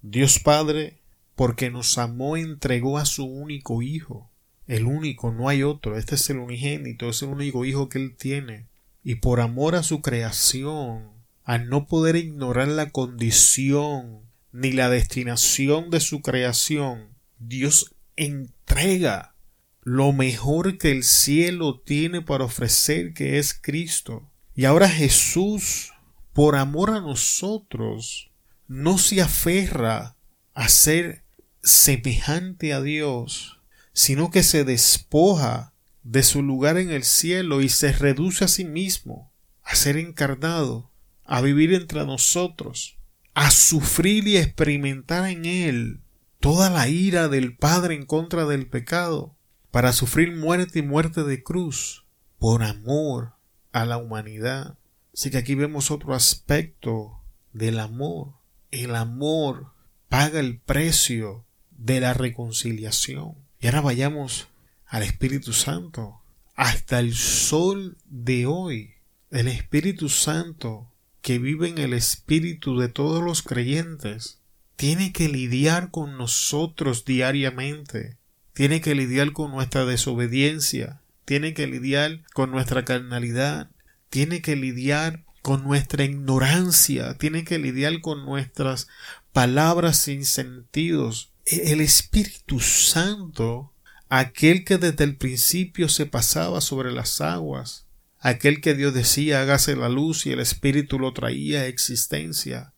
Dios 0.00 0.38
Padre, 0.38 1.01
porque 1.34 1.70
nos 1.70 1.98
amó, 1.98 2.36
entregó 2.36 2.98
a 2.98 3.04
su 3.04 3.24
único 3.24 3.82
Hijo. 3.82 4.30
El 4.66 4.86
único, 4.86 5.32
no 5.32 5.48
hay 5.48 5.62
otro. 5.62 5.96
Este 5.96 6.14
es 6.14 6.30
el 6.30 6.38
unigénito, 6.38 7.08
es 7.08 7.22
el 7.22 7.30
único 7.30 7.64
Hijo 7.64 7.88
que 7.88 7.98
Él 7.98 8.16
tiene. 8.16 8.66
Y 9.02 9.16
por 9.16 9.40
amor 9.40 9.74
a 9.74 9.82
su 9.82 10.00
creación, 10.00 11.10
al 11.44 11.68
no 11.68 11.86
poder 11.86 12.16
ignorar 12.16 12.68
la 12.68 12.90
condición 12.90 14.20
ni 14.52 14.72
la 14.72 14.88
destinación 14.88 15.90
de 15.90 16.00
su 16.00 16.22
creación, 16.22 17.08
Dios 17.38 17.94
entrega 18.16 19.34
lo 19.82 20.12
mejor 20.12 20.78
que 20.78 20.92
el 20.92 21.02
cielo 21.02 21.80
tiene 21.80 22.22
para 22.22 22.44
ofrecer, 22.44 23.14
que 23.14 23.38
es 23.38 23.54
Cristo. 23.54 24.30
Y 24.54 24.66
ahora 24.66 24.88
Jesús, 24.88 25.92
por 26.32 26.54
amor 26.54 26.90
a 26.90 27.00
nosotros, 27.00 28.30
no 28.68 28.98
se 28.98 29.20
aferra 29.20 30.16
a 30.54 30.68
ser 30.68 31.21
semejante 31.62 32.72
a 32.72 32.80
Dios, 32.80 33.60
sino 33.92 34.30
que 34.30 34.42
se 34.42 34.64
despoja 34.64 35.72
de 36.02 36.22
su 36.22 36.42
lugar 36.42 36.78
en 36.78 36.90
el 36.90 37.04
cielo 37.04 37.60
y 37.60 37.68
se 37.68 37.92
reduce 37.92 38.44
a 38.44 38.48
sí 38.48 38.64
mismo, 38.64 39.32
a 39.62 39.74
ser 39.76 39.96
encarnado, 39.96 40.90
a 41.24 41.40
vivir 41.40 41.72
entre 41.72 42.04
nosotros, 42.04 42.98
a 43.34 43.50
sufrir 43.50 44.26
y 44.26 44.36
experimentar 44.36 45.28
en 45.28 45.44
Él 45.44 46.00
toda 46.40 46.70
la 46.70 46.88
ira 46.88 47.28
del 47.28 47.56
Padre 47.56 47.94
en 47.94 48.04
contra 48.04 48.44
del 48.46 48.68
pecado, 48.68 49.36
para 49.70 49.92
sufrir 49.92 50.36
muerte 50.36 50.80
y 50.80 50.82
muerte 50.82 51.22
de 51.22 51.42
cruz, 51.42 52.04
por 52.38 52.62
amor 52.62 53.34
a 53.70 53.86
la 53.86 53.96
humanidad. 53.96 54.76
Así 55.14 55.30
que 55.30 55.38
aquí 55.38 55.54
vemos 55.54 55.90
otro 55.90 56.14
aspecto 56.14 57.22
del 57.52 57.78
amor. 57.78 58.34
El 58.70 58.96
amor 58.96 59.72
paga 60.08 60.40
el 60.40 60.60
precio 60.60 61.46
de 61.84 62.00
la 62.00 62.14
reconciliación. 62.14 63.34
Y 63.60 63.66
ahora 63.66 63.80
vayamos 63.80 64.48
al 64.86 65.02
Espíritu 65.02 65.52
Santo. 65.52 66.20
Hasta 66.54 67.00
el 67.00 67.14
sol 67.14 67.96
de 68.06 68.46
hoy, 68.46 68.94
el 69.30 69.48
Espíritu 69.48 70.08
Santo 70.08 70.92
que 71.22 71.38
vive 71.38 71.68
en 71.68 71.78
el 71.78 71.94
espíritu 71.94 72.78
de 72.78 72.88
todos 72.88 73.22
los 73.22 73.42
creyentes, 73.42 74.40
tiene 74.76 75.12
que 75.12 75.28
lidiar 75.28 75.90
con 75.90 76.18
nosotros 76.18 77.04
diariamente, 77.04 78.16
tiene 78.52 78.80
que 78.80 78.96
lidiar 78.96 79.32
con 79.32 79.52
nuestra 79.52 79.84
desobediencia, 79.84 81.00
tiene 81.24 81.54
que 81.54 81.68
lidiar 81.68 82.22
con 82.34 82.50
nuestra 82.50 82.84
carnalidad, 82.84 83.70
tiene 84.10 84.42
que 84.42 84.56
lidiar 84.56 85.22
con 85.40 85.62
nuestra 85.62 86.04
ignorancia, 86.04 87.16
tiene 87.16 87.44
que 87.44 87.58
lidiar 87.58 88.00
con 88.00 88.26
nuestras 88.26 88.88
palabras 89.32 89.98
sin 89.98 90.24
sentidos. 90.24 91.31
El 91.46 91.80
Espíritu 91.80 92.60
Santo, 92.60 93.72
aquel 94.08 94.64
que 94.64 94.78
desde 94.78 95.04
el 95.04 95.16
principio 95.16 95.88
se 95.88 96.06
pasaba 96.06 96.60
sobre 96.60 96.92
las 96.92 97.20
aguas, 97.20 97.86
aquel 98.18 98.60
que 98.60 98.74
Dios 98.74 98.94
decía 98.94 99.40
hágase 99.40 99.74
la 99.76 99.88
luz 99.88 100.26
y 100.26 100.30
el 100.30 100.40
Espíritu 100.40 100.98
lo 100.98 101.12
traía 101.12 101.62
a 101.62 101.66
existencia, 101.66 102.74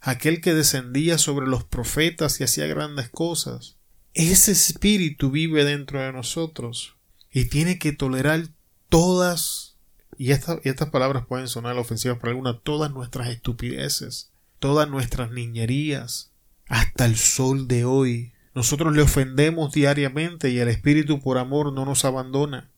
aquel 0.00 0.40
que 0.40 0.54
descendía 0.54 1.18
sobre 1.18 1.46
los 1.46 1.64
profetas 1.64 2.40
y 2.40 2.44
hacía 2.44 2.66
grandes 2.66 3.08
cosas. 3.08 3.76
Ese 4.14 4.52
Espíritu 4.52 5.30
vive 5.30 5.64
dentro 5.64 6.00
de 6.00 6.12
nosotros 6.12 6.96
y 7.30 7.44
tiene 7.44 7.78
que 7.78 7.92
tolerar 7.92 8.48
todas, 8.88 9.76
y, 10.18 10.32
estas 10.32 10.90
palabras 10.90 11.26
pueden 11.26 11.46
sonar 11.46 11.78
ofensivas 11.78 12.18
para 12.18 12.30
algunas, 12.30 12.62
todas 12.62 12.90
nuestras 12.90 13.28
estupideces, 13.28 14.32
todas 14.58 14.88
nuestras 14.88 15.30
niñerías, 15.30 16.29
hasta 16.70 17.04
el 17.04 17.16
sol 17.16 17.66
de 17.68 17.84
hoy. 17.84 18.32
Nosotros 18.54 18.94
le 18.94 19.02
ofendemos 19.02 19.72
diariamente 19.72 20.50
y 20.50 20.58
el 20.58 20.68
Espíritu 20.68 21.20
por 21.20 21.36
amor 21.36 21.72
no 21.72 21.84
nos 21.84 22.04
abandona. 22.04 22.70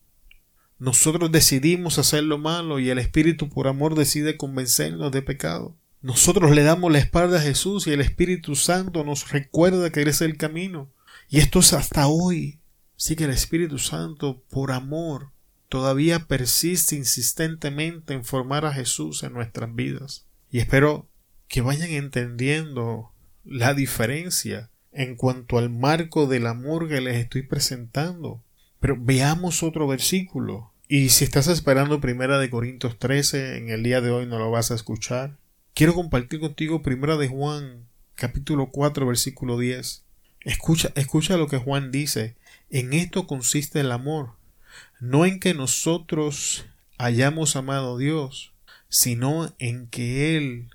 Nosotros 0.79 1.31
decidimos 1.31 1.99
hacer 1.99 2.25
lo 2.25 2.39
malo 2.39 2.81
y 2.81 2.89
el 2.89 2.99
Espíritu 2.99 3.51
por 3.51 3.69
amor 3.69 3.95
decide 3.95 4.39
convencernos 4.39 5.13
de 5.13 5.21
pecado. 5.21 5.77
Nosotros 6.01 6.51
le 6.53 6.63
damos 6.63 6.91
la 6.91 6.99
espalda 6.99 7.39
a 7.39 7.43
Jesús 7.43 7.87
y 7.87 7.93
el 7.93 8.01
Espíritu 8.01 8.57
Santo 8.57 9.05
nos 9.05 9.31
recuerda 9.31 9.91
que 9.91 10.01
es 10.03 10.23
el 10.23 10.39
camino. 10.39 10.91
Y 11.29 11.39
esto 11.39 11.61
es 11.61 11.75
hasta 11.75 12.09
hoy. 12.09 12.61
Sí 12.97 13.15
que 13.15 13.25
el 13.25 13.31
Espíritu 13.31 13.79
Santo, 13.79 14.43
por 14.49 14.73
amor, 14.73 15.33
todavía 15.69 16.27
persiste 16.27 16.97
insistentemente 16.97 18.15
en 18.15 18.25
formar 18.25 18.65
a 18.65 18.73
Jesús 18.73 19.23
en 19.23 19.35
nuestras 19.35 19.75
vidas. 19.75 20.27
Y 20.51 20.61
espero 20.61 21.09
que 21.47 21.61
vayan 21.61 21.91
entendiendo 21.91 23.12
la 23.45 23.75
diferencia 23.75 24.71
en 24.93 25.17
cuanto 25.17 25.59
al 25.59 25.71
marco 25.71 26.27
del 26.27 26.47
amor 26.47 26.89
que 26.89 27.01
les 27.01 27.17
estoy 27.17 27.43
presentando. 27.43 28.43
Pero 28.81 28.97
veamos 28.99 29.63
otro 29.63 29.87
versículo. 29.87 30.73
Y 30.89 31.09
si 31.09 31.25
estás 31.25 31.49
esperando 31.49 32.01
Primera 32.01 32.39
de 32.39 32.51
Corintios 32.51 32.99
13, 32.99 33.57
en 33.57 33.71
el 33.71 33.83
día 33.83 34.01
de 34.01 34.11
hoy 34.11 34.27
no 34.27 34.39
lo 34.39 34.51
vas 34.51 34.71
a 34.71 34.75
escuchar. 34.75 35.39
Quiero 35.75 35.95
compartir 35.95 36.41
contigo 36.41 36.83
Primera 36.83 37.17
de 37.17 37.29
Juan, 37.29 37.87
capítulo 38.15 38.71
4, 38.71 39.07
versículo 39.07 39.59
10. 39.59 40.05
Escucha, 40.41 40.93
escucha 40.97 41.37
lo 41.37 41.49
que 41.49 41.57
Juan 41.57 41.91
dice. 41.91 42.37
En 42.69 42.93
esto 42.93 43.27
consiste 43.27 43.81
el 43.81 43.93
amor, 43.93 44.33
no 45.01 45.25
en 45.25 45.41
que 45.41 45.55
nosotros 45.55 46.67
hayamos 46.99 47.57
amado 47.57 47.97
a 47.97 47.99
Dios, 47.99 48.53
sino 48.89 49.55
en 49.59 49.87
que 49.87 50.37
Él 50.37 50.71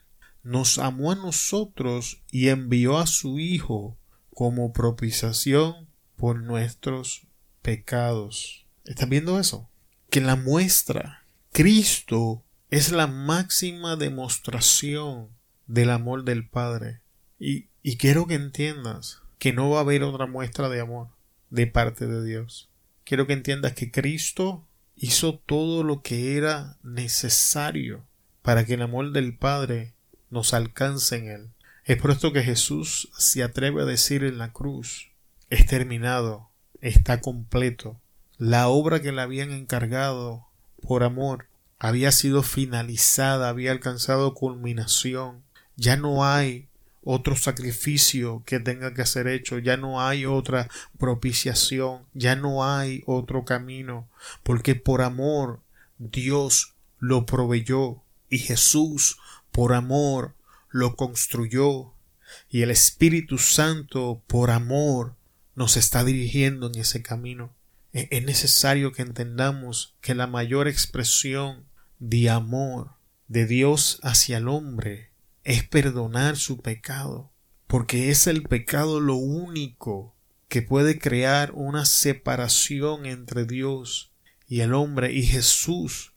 nos 0.47 0.79
amó 0.79 1.11
a 1.11 1.15
nosotros 1.15 2.21
y 2.31 2.47
envió 2.47 2.97
a 2.99 3.05
su 3.05 3.37
Hijo 3.37 3.97
como 4.33 4.71
propiciación 4.71 5.89
por 6.15 6.41
nuestros 6.41 7.27
pecados. 7.61 8.65
¿Están 8.85 9.09
viendo 9.09 9.39
eso? 9.41 9.69
Que 10.09 10.21
la 10.21 10.37
muestra, 10.37 11.25
Cristo 11.51 12.45
es 12.69 12.93
la 12.93 13.07
máxima 13.07 13.97
demostración 13.97 15.27
del 15.65 15.89
amor 15.89 16.23
del 16.23 16.47
Padre. 16.47 17.01
Y, 17.37 17.67
y 17.83 17.97
quiero 17.97 18.25
que 18.25 18.35
entiendas 18.35 19.21
que 19.39 19.51
no 19.51 19.69
va 19.69 19.79
a 19.79 19.81
haber 19.81 20.03
otra 20.03 20.27
muestra 20.27 20.69
de 20.69 20.79
amor 20.79 21.09
de 21.49 21.67
parte 21.67 22.07
de 22.07 22.23
Dios. 22.23 22.69
Quiero 23.03 23.27
que 23.27 23.33
entiendas 23.33 23.73
que 23.73 23.91
Cristo 23.91 24.65
hizo 24.95 25.39
todo 25.39 25.83
lo 25.83 26.01
que 26.01 26.37
era 26.37 26.77
necesario 26.83 28.05
para 28.41 28.65
que 28.65 28.75
el 28.75 28.81
amor 28.81 29.11
del 29.11 29.37
Padre 29.37 29.96
nos 30.29 30.53
alcance 30.53 31.17
en 31.17 31.29
él. 31.29 31.49
Es 31.85 31.97
por 31.97 32.11
esto 32.11 32.33
que 32.33 32.43
Jesús 32.43 33.09
se 33.17 33.43
atreve 33.43 33.81
a 33.81 33.85
decir 33.85 34.23
en 34.23 34.37
la 34.37 34.51
cruz 34.51 35.07
es 35.49 35.65
terminado, 35.65 36.49
está 36.81 37.21
completo. 37.21 37.99
La 38.37 38.67
obra 38.67 39.01
que 39.01 39.11
le 39.11 39.21
habían 39.21 39.51
encargado 39.51 40.45
por 40.81 41.03
amor 41.03 41.47
había 41.79 42.11
sido 42.11 42.43
finalizada, 42.43 43.49
había 43.49 43.71
alcanzado 43.71 44.33
culminación. 44.33 45.43
Ya 45.75 45.95
no 45.95 46.25
hay 46.25 46.67
otro 47.03 47.35
sacrificio 47.35 48.43
que 48.45 48.59
tenga 48.59 48.93
que 48.93 49.05
ser 49.05 49.27
hecho, 49.27 49.59
ya 49.59 49.77
no 49.77 50.01
hay 50.01 50.25
otra 50.25 50.69
propiciación, 50.97 52.03
ya 52.13 52.35
no 52.35 52.65
hay 52.65 53.03
otro 53.05 53.45
camino, 53.45 54.09
porque 54.43 54.75
por 54.75 55.01
amor 55.01 55.61
Dios 55.97 56.73
lo 56.99 57.25
proveyó 57.25 58.01
y 58.29 58.39
Jesús 58.39 59.17
por 59.57 59.73
amor 59.73 60.35
lo 60.69 60.95
construyó 60.95 61.95
y 62.47 62.61
el 62.61 62.69
Espíritu 62.69 63.39
Santo 63.39 64.21
por 64.27 64.51
amor 64.51 65.15
nos 65.55 65.77
está 65.77 66.03
dirigiendo 66.03 66.67
en 66.67 66.79
ese 66.79 67.01
camino. 67.01 67.55
E-, 67.91 68.07
es 68.11 68.23
necesario 68.23 68.91
que 68.91 69.01
entendamos 69.01 69.95
que 69.99 70.13
la 70.13 70.27
mayor 70.27 70.67
expresión 70.67 71.65
de 71.97 72.29
amor 72.29 72.91
de 73.27 73.47
Dios 73.47 73.99
hacia 74.03 74.37
el 74.37 74.47
hombre 74.47 75.09
es 75.43 75.63
perdonar 75.63 76.37
su 76.37 76.59
pecado, 76.59 77.31
porque 77.65 78.11
es 78.11 78.27
el 78.27 78.43
pecado 78.43 78.99
lo 78.99 79.15
único 79.15 80.13
que 80.49 80.61
puede 80.61 80.99
crear 80.99 81.51
una 81.53 81.85
separación 81.85 83.07
entre 83.07 83.45
Dios 83.45 84.11
y 84.47 84.59
el 84.59 84.75
hombre 84.75 85.13
y 85.13 85.23
Jesús 85.23 86.13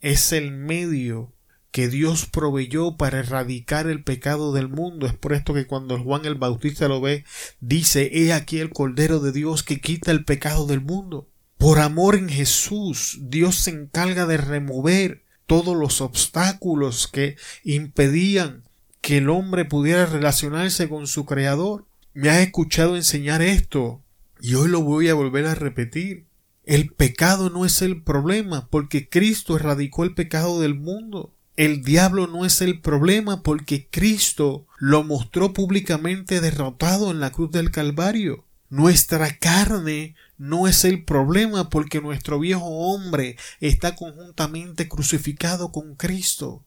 es 0.00 0.32
el 0.32 0.50
medio 0.50 1.32
que 1.72 1.88
Dios 1.88 2.26
proveyó 2.26 2.96
para 2.96 3.20
erradicar 3.20 3.86
el 3.86 4.04
pecado 4.04 4.52
del 4.52 4.68
mundo. 4.68 5.06
Es 5.06 5.14
por 5.14 5.32
esto 5.32 5.54
que 5.54 5.66
cuando 5.66 5.98
Juan 5.98 6.26
el 6.26 6.34
Bautista 6.34 6.86
lo 6.86 7.00
ve, 7.00 7.24
dice, 7.60 8.10
He 8.12 8.32
aquí 8.34 8.58
el 8.58 8.70
Cordero 8.70 9.20
de 9.20 9.32
Dios 9.32 9.62
que 9.62 9.80
quita 9.80 10.10
el 10.10 10.24
pecado 10.24 10.66
del 10.66 10.82
mundo. 10.82 11.28
Por 11.56 11.78
amor 11.78 12.14
en 12.14 12.28
Jesús, 12.28 13.18
Dios 13.22 13.56
se 13.56 13.70
encarga 13.70 14.26
de 14.26 14.36
remover 14.36 15.24
todos 15.46 15.74
los 15.74 16.00
obstáculos 16.02 17.08
que 17.08 17.36
impedían 17.64 18.64
que 19.00 19.18
el 19.18 19.30
hombre 19.30 19.64
pudiera 19.64 20.04
relacionarse 20.04 20.90
con 20.90 21.06
su 21.06 21.24
Creador. 21.24 21.86
Me 22.12 22.28
has 22.28 22.40
escuchado 22.40 22.96
enseñar 22.96 23.40
esto 23.40 24.02
y 24.40 24.54
hoy 24.54 24.68
lo 24.68 24.82
voy 24.82 25.08
a 25.08 25.14
volver 25.14 25.46
a 25.46 25.54
repetir. 25.54 26.26
El 26.64 26.92
pecado 26.92 27.48
no 27.48 27.64
es 27.64 27.80
el 27.80 28.02
problema 28.02 28.68
porque 28.68 29.08
Cristo 29.08 29.56
erradicó 29.56 30.04
el 30.04 30.14
pecado 30.14 30.60
del 30.60 30.74
mundo. 30.74 31.34
El 31.56 31.82
diablo 31.82 32.26
no 32.26 32.46
es 32.46 32.62
el 32.62 32.80
problema 32.80 33.42
porque 33.42 33.86
Cristo 33.90 34.66
lo 34.78 35.04
mostró 35.04 35.52
públicamente 35.52 36.40
derrotado 36.40 37.10
en 37.10 37.20
la 37.20 37.30
cruz 37.30 37.50
del 37.50 37.70
Calvario. 37.70 38.44
Nuestra 38.70 39.36
carne 39.36 40.14
no 40.38 40.66
es 40.66 40.86
el 40.86 41.04
problema 41.04 41.68
porque 41.68 42.00
nuestro 42.00 42.38
viejo 42.38 42.64
hombre 42.64 43.36
está 43.60 43.94
conjuntamente 43.94 44.88
crucificado 44.88 45.72
con 45.72 45.94
Cristo. 45.94 46.64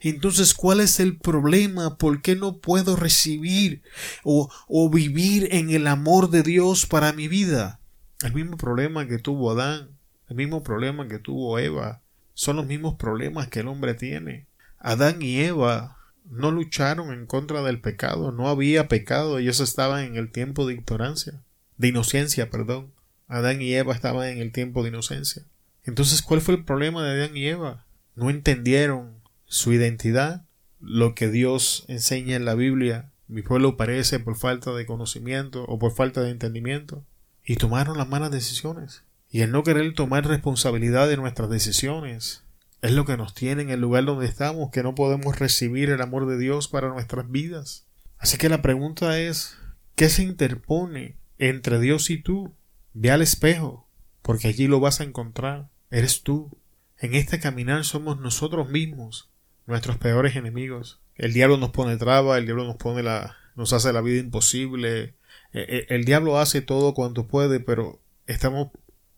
Entonces, 0.00 0.52
¿cuál 0.52 0.80
es 0.80 0.98
el 0.98 1.16
problema? 1.16 1.96
¿Por 1.96 2.20
qué 2.20 2.34
no 2.34 2.56
puedo 2.56 2.96
recibir 2.96 3.82
o, 4.24 4.50
o 4.66 4.90
vivir 4.90 5.48
en 5.52 5.70
el 5.70 5.86
amor 5.86 6.30
de 6.30 6.42
Dios 6.42 6.86
para 6.86 7.12
mi 7.12 7.28
vida? 7.28 7.78
El 8.22 8.34
mismo 8.34 8.56
problema 8.56 9.06
que 9.06 9.18
tuvo 9.18 9.52
Adán, 9.52 9.90
el 10.28 10.34
mismo 10.34 10.64
problema 10.64 11.06
que 11.06 11.20
tuvo 11.20 11.58
Eva, 11.60 12.02
son 12.34 12.56
los 12.56 12.66
mismos 12.66 12.94
problemas 12.94 13.48
que 13.48 13.60
el 13.60 13.68
hombre 13.68 13.94
tiene. 13.94 14.46
Adán 14.78 15.22
y 15.22 15.40
Eva 15.40 15.96
no 16.30 16.50
lucharon 16.50 17.12
en 17.12 17.26
contra 17.26 17.62
del 17.62 17.80
pecado, 17.80 18.32
no 18.32 18.48
había 18.48 18.88
pecado, 18.88 19.38
ellos 19.38 19.60
estaban 19.60 20.04
en 20.04 20.16
el 20.16 20.30
tiempo 20.30 20.66
de 20.66 20.74
ignorancia, 20.74 21.40
de 21.78 21.88
inocencia, 21.88 22.50
perdón. 22.50 22.92
Adán 23.28 23.62
y 23.62 23.72
Eva 23.74 23.94
estaban 23.94 24.28
en 24.28 24.38
el 24.38 24.52
tiempo 24.52 24.82
de 24.82 24.90
inocencia. 24.90 25.44
Entonces, 25.84 26.22
¿cuál 26.22 26.40
fue 26.40 26.54
el 26.54 26.64
problema 26.64 27.04
de 27.04 27.22
Adán 27.22 27.36
y 27.36 27.46
Eva? 27.46 27.84
No 28.14 28.30
entendieron 28.30 29.14
su 29.46 29.72
identidad, 29.72 30.44
lo 30.80 31.14
que 31.14 31.28
Dios 31.28 31.84
enseña 31.88 32.36
en 32.36 32.44
la 32.44 32.54
Biblia. 32.54 33.10
Mi 33.28 33.42
pueblo 33.42 33.76
parece 33.76 34.18
por 34.18 34.36
falta 34.36 34.72
de 34.72 34.86
conocimiento 34.86 35.64
o 35.64 35.78
por 35.78 35.94
falta 35.94 36.22
de 36.22 36.30
entendimiento. 36.30 37.04
Y 37.44 37.56
tomaron 37.56 37.98
las 37.98 38.08
malas 38.08 38.30
decisiones. 38.30 39.03
Y 39.34 39.42
el 39.42 39.50
no 39.50 39.64
querer 39.64 39.92
tomar 39.94 40.28
responsabilidad 40.28 41.08
de 41.08 41.16
nuestras 41.16 41.50
decisiones 41.50 42.44
es 42.82 42.92
lo 42.92 43.04
que 43.04 43.16
nos 43.16 43.34
tiene 43.34 43.62
en 43.62 43.70
el 43.70 43.80
lugar 43.80 44.04
donde 44.04 44.26
estamos, 44.26 44.70
que 44.70 44.84
no 44.84 44.94
podemos 44.94 45.40
recibir 45.40 45.90
el 45.90 46.00
amor 46.02 46.26
de 46.26 46.38
Dios 46.38 46.68
para 46.68 46.90
nuestras 46.90 47.28
vidas. 47.28 47.84
Así 48.16 48.38
que 48.38 48.48
la 48.48 48.62
pregunta 48.62 49.18
es, 49.18 49.56
¿qué 49.96 50.08
se 50.08 50.22
interpone 50.22 51.16
entre 51.38 51.80
Dios 51.80 52.10
y 52.10 52.18
tú? 52.18 52.54
Ve 52.92 53.10
al 53.10 53.22
espejo, 53.22 53.88
porque 54.22 54.46
allí 54.46 54.68
lo 54.68 54.78
vas 54.78 55.00
a 55.00 55.04
encontrar. 55.04 55.68
Eres 55.90 56.22
tú. 56.22 56.56
En 56.96 57.16
este 57.16 57.40
caminar 57.40 57.84
somos 57.84 58.20
nosotros 58.20 58.68
mismos, 58.68 59.32
nuestros 59.66 59.98
peores 59.98 60.36
enemigos. 60.36 61.00
El 61.16 61.32
diablo 61.32 61.56
nos 61.56 61.70
pone 61.70 61.96
traba, 61.96 62.38
el 62.38 62.44
diablo 62.44 62.66
nos 62.66 62.76
pone 62.76 63.02
la, 63.02 63.36
nos 63.56 63.72
hace 63.72 63.92
la 63.92 64.00
vida 64.00 64.20
imposible. 64.20 65.16
El, 65.50 65.62
e, 65.62 65.86
el 65.88 66.04
diablo 66.04 66.38
hace 66.38 66.60
todo 66.60 66.94
cuanto 66.94 67.26
puede, 67.26 67.58
pero 67.58 68.00
estamos 68.28 68.68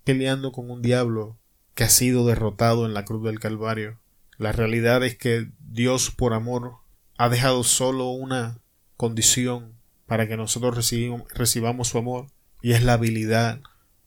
peleando 0.06 0.52
con 0.52 0.70
un 0.70 0.82
diablo 0.82 1.36
que 1.74 1.82
ha 1.82 1.88
sido 1.88 2.24
derrotado 2.24 2.86
en 2.86 2.94
la 2.94 3.04
cruz 3.04 3.24
del 3.24 3.40
Calvario. 3.40 3.98
La 4.38 4.52
realidad 4.52 5.04
es 5.04 5.16
que 5.18 5.50
Dios 5.58 6.12
por 6.12 6.32
amor 6.32 6.76
ha 7.18 7.28
dejado 7.28 7.64
solo 7.64 8.10
una 8.10 8.60
condición 8.96 9.72
para 10.06 10.28
que 10.28 10.36
nosotros 10.36 10.92
recibamos 11.34 11.88
su 11.88 11.98
amor 11.98 12.28
y 12.62 12.72
es 12.72 12.84
la 12.84 12.92
habilidad 12.92 13.60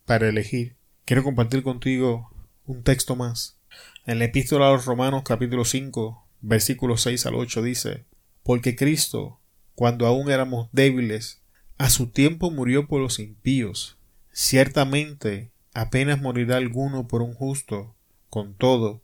para 0.06 0.30
elegir. 0.30 0.78
Quiero 1.04 1.22
compartir 1.22 1.64
contigo 1.64 2.32
un 2.66 2.82
texto 2.84 3.18
más. 3.18 3.58
En 4.06 4.20
la 4.20 4.26
epístola 4.26 4.70
a 4.70 4.72
los 4.72 4.86
Romanos 4.86 5.24
capítulo 5.26 5.66
5 5.66 6.26
versículos 6.40 7.02
6 7.02 7.26
al 7.26 7.36
8 7.36 7.62
dice, 7.62 8.06
porque 8.44 8.78
Cristo, 8.78 9.42
cuando 9.76 10.08
aún 10.08 10.32
éramos 10.32 10.70
débiles, 10.72 11.42
a 11.78 11.90
su 11.90 12.08
tiempo 12.08 12.52
murió 12.52 12.88
por 12.88 13.02
los 13.02 13.20
impíos. 13.20 13.98
Ciertamente, 14.32 15.52
apenas 15.80 16.22
morirá 16.22 16.58
alguno 16.58 17.08
por 17.08 17.22
un 17.22 17.34
justo. 17.34 17.96
Con 18.30 18.54
todo, 18.54 19.02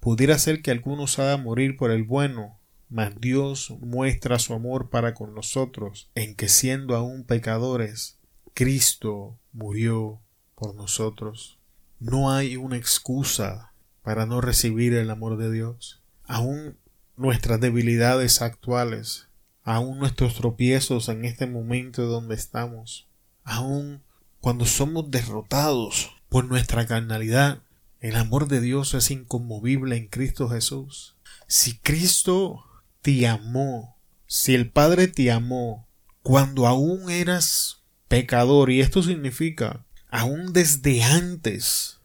pudiera 0.00 0.38
ser 0.38 0.62
que 0.62 0.70
algunos 0.70 1.18
haga 1.18 1.36
morir 1.36 1.76
por 1.76 1.90
el 1.90 2.04
bueno, 2.04 2.58
mas 2.88 3.20
Dios 3.20 3.74
muestra 3.80 4.38
su 4.38 4.54
amor 4.54 4.88
para 4.88 5.14
con 5.14 5.34
nosotros, 5.34 6.10
en 6.14 6.34
que 6.34 6.48
siendo 6.48 6.96
aún 6.96 7.24
pecadores, 7.24 8.18
Cristo 8.54 9.38
murió 9.52 10.20
por 10.54 10.74
nosotros. 10.74 11.58
No 11.98 12.30
hay 12.30 12.56
una 12.56 12.76
excusa 12.76 13.72
para 14.02 14.24
no 14.24 14.40
recibir 14.40 14.94
el 14.94 15.10
amor 15.10 15.36
de 15.36 15.52
Dios. 15.52 16.02
Aún 16.24 16.78
nuestras 17.16 17.60
debilidades 17.60 18.42
actuales, 18.42 19.28
aún 19.64 19.98
nuestros 19.98 20.34
tropiezos 20.34 21.08
en 21.08 21.24
este 21.24 21.46
momento 21.46 22.06
donde 22.06 22.36
estamos, 22.36 23.08
aún 23.44 24.02
cuando 24.42 24.66
somos 24.66 25.08
derrotados 25.12 26.10
por 26.28 26.46
nuestra 26.46 26.84
carnalidad, 26.84 27.62
el 28.00 28.16
amor 28.16 28.48
de 28.48 28.60
Dios 28.60 28.92
es 28.92 29.12
inconmovible 29.12 29.96
en 29.96 30.08
Cristo 30.08 30.48
Jesús. 30.48 31.14
Si 31.46 31.78
Cristo 31.78 32.64
te 33.02 33.28
amó, 33.28 33.96
si 34.26 34.56
el 34.56 34.68
Padre 34.68 35.06
te 35.06 35.30
amó 35.30 35.86
cuando 36.22 36.66
aún 36.66 37.08
eras 37.08 37.84
pecador, 38.08 38.72
y 38.72 38.80
esto 38.80 39.04
significa 39.04 39.86
aún 40.10 40.52
desde 40.52 41.04
antes 41.04 42.00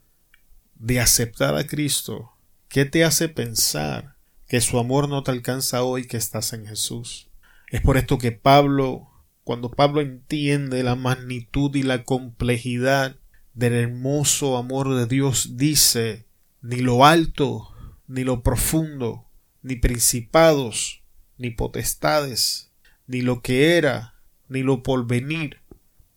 de 0.75 0.99
aceptar 0.99 1.55
a 1.55 1.65
Cristo, 1.65 2.33
¿qué 2.69 2.85
te 2.85 3.03
hace 3.03 3.29
pensar 3.29 4.15
que 4.47 4.61
su 4.61 4.77
amor 4.77 5.09
no 5.09 5.23
te 5.23 5.31
alcanza 5.31 5.81
hoy 5.81 6.05
que 6.05 6.17
estás 6.17 6.53
en 6.53 6.67
Jesús? 6.67 7.29
Es 7.71 7.81
por 7.81 7.97
esto 7.97 8.19
que 8.19 8.31
Pablo, 8.31 9.09
cuando 9.47 9.71
Pablo 9.71 10.01
entiende 10.01 10.83
la 10.83 10.95
magnitud 10.95 11.73
y 11.77 11.81
la 11.81 12.03
complejidad 12.03 13.15
del 13.53 13.71
hermoso 13.75 14.57
amor 14.57 14.93
de 14.93 15.05
Dios, 15.05 15.55
dice, 15.55 16.25
ni 16.61 16.81
lo 16.81 17.05
alto, 17.05 17.69
ni 18.07 18.25
lo 18.25 18.43
profundo, 18.43 19.29
ni 19.61 19.77
principados, 19.77 21.01
ni 21.37 21.49
potestades, 21.49 22.73
ni 23.05 23.21
lo 23.21 23.41
que 23.41 23.77
era, 23.77 24.15
ni 24.49 24.63
lo 24.63 24.83
porvenir, 24.83 25.61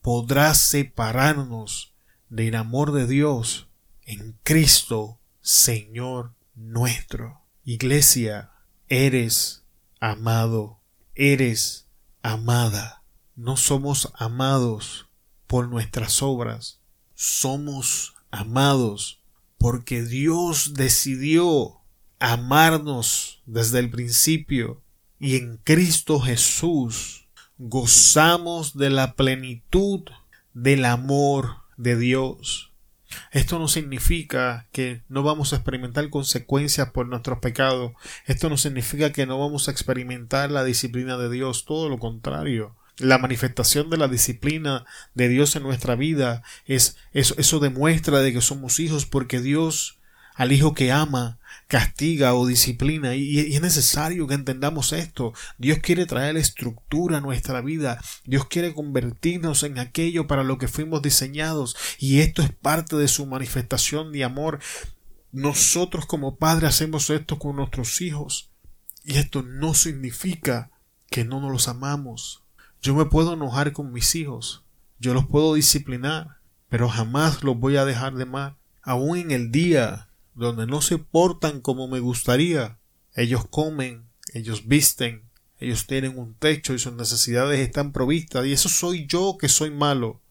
podrá 0.03 0.53
separarnos 0.55 1.95
del 2.31 2.57
amor 2.57 2.91
de 2.91 3.07
Dios 3.07 3.69
en 4.07 4.41
Cristo, 4.43 5.21
Señor 5.41 6.35
nuestro. 6.57 7.43
Iglesia, 7.63 8.51
eres 8.89 9.63
amado, 10.01 10.81
eres 11.15 11.87
amada. 12.23 13.00
No 13.41 13.57
somos 13.57 14.13
amados 14.19 15.09
por 15.47 15.67
nuestras 15.71 16.23
obras, 16.23 16.79
somos 17.15 18.13
amados 18.31 19.23
porque 19.57 20.03
Dios 20.03 20.75
decidió 20.75 21.81
amarnos 22.19 23.41
desde 23.47 23.79
el 23.79 23.89
principio 23.89 24.83
y 25.19 25.37
en 25.37 25.57
Cristo 25.57 26.21
Jesús 26.21 27.29
gozamos 27.57 28.77
de 28.77 28.91
la 28.91 29.15
plenitud 29.15 30.03
del 30.53 30.85
amor 30.85 31.61
de 31.79 31.97
Dios. 31.97 32.73
Esto 33.33 33.59
no 33.59 33.69
significa 33.69 34.69
que 34.71 35.03
no 35.09 35.23
vamos 35.23 35.55
a 35.55 35.57
experimentar 35.57 36.11
consecuencias 36.11 36.91
por 36.91 37.09
nuestros 37.09 37.39
pecados. 37.39 37.93
Esto 38.27 38.51
no 38.51 38.59
significa 38.59 39.13
que 39.13 39.25
no 39.25 39.39
vamos 39.39 39.67
a 39.67 39.71
experimentar 39.71 40.51
la 40.51 40.63
disciplina 40.63 41.17
de 41.17 41.31
Dios. 41.31 41.65
Todo 41.65 41.89
lo 41.89 41.99
contrario. 41.99 42.77
La 43.01 43.19
manifestación 43.19 43.91
de 43.91 43.97
la 43.97 44.09
disciplina 44.09 44.85
de 45.15 45.29
Dios 45.29 45.57
en 45.57 45.63
nuestra 45.63 45.97
vida 45.97 46.43
es 46.67 46.97
eso, 47.13 47.35
eso 47.39 47.59
demuestra 47.59 48.21
de 48.21 48.33
que 48.33 48.41
somos 48.41 48.79
hijos 48.79 49.07
porque 49.07 49.41
Dios 49.41 49.99
al 50.35 50.53
hijo 50.53 50.75
que 50.75 50.93
ama 50.93 51.39
castiga 51.67 52.35
o 52.35 52.47
disciplina 52.47 53.15
y, 53.15 53.41
y, 53.41 53.55
es 53.55 53.63
necesario 53.63 54.27
que 54.27 54.35
entendamos 54.35 54.93
esto. 54.93 55.33
Dios 55.59 55.79
quiere 55.79 56.07
traer 56.07 56.37
estructura 56.37 57.19
a 57.19 57.21
nuestra 57.21 57.61
vida. 57.61 58.01
Dios 58.25 58.47
quiere 58.47 58.75
convertirnos 58.75 59.63
en 59.63 59.79
aquello 59.79 60.27
para 60.27 60.43
lo 60.43 60.59
que 60.59 60.67
fuimos 60.67 61.03
diseñados 61.03 61.77
y 61.99 62.21
esto 62.21 62.43
es 62.43 62.51
parte 62.53 62.97
de 62.97 63.07
su 63.07 63.27
manifestación 63.27 64.13
de 64.13 64.25
amor. 64.25 64.61
Nosotros 65.31 66.07
como 66.07 66.37
padres 66.37 66.71
hacemos 66.71 67.09
esto 67.11 67.39
con 67.39 67.57
nuestros 67.57 68.01
hijos 68.01 68.51
y 69.05 69.19
esto 69.19 69.43
no 69.43 69.75
significa 69.75 70.71
que 71.09 71.25
no 71.25 71.41
nos 71.41 71.53
los 71.53 71.69
amamos. 71.69 72.43
Yo 72.83 72.95
me 72.95 73.05
puedo 73.05 73.35
enojar 73.35 73.73
con 73.73 73.93
mis 73.93 74.15
hijos, 74.15 74.65
yo 74.99 75.13
los 75.13 75.27
puedo 75.27 75.55
disciplinar, 75.55 76.39
pero 76.69 76.89
jamás 76.89 77.43
los 77.43 77.59
voy 77.59 77.77
a 77.77 77.85
dejar 77.85 78.15
de 78.15 78.23
amar. 78.23 78.57
Aún 78.83 79.19
en 79.19 79.31
el 79.33 79.51
día 79.51 80.09
donde 80.35 80.67
no 80.67 80.81
se 80.81 80.97
portan 80.97 81.61
como 81.61 81.89
me 81.89 82.01
gustaría, 82.01 82.79
ellos 83.15 83.47
comen, 83.51 84.09
ellos 84.33 84.67
visten, 84.67 85.25
ellos 85.59 85.87
tienen 85.87 86.19
un 86.19 86.35
techo 86.35 86.73
y 86.73 86.79
sus 86.79 86.95
necesidades 86.95 87.61
están 87.61 87.93
provistas, 87.93 88.47
y 88.47 88.53
eso 88.53 88.71
soy 88.71 89.07
yo 89.07 89.37
que 89.39 89.51
soy 89.51 89.71
malo. 89.71 90.23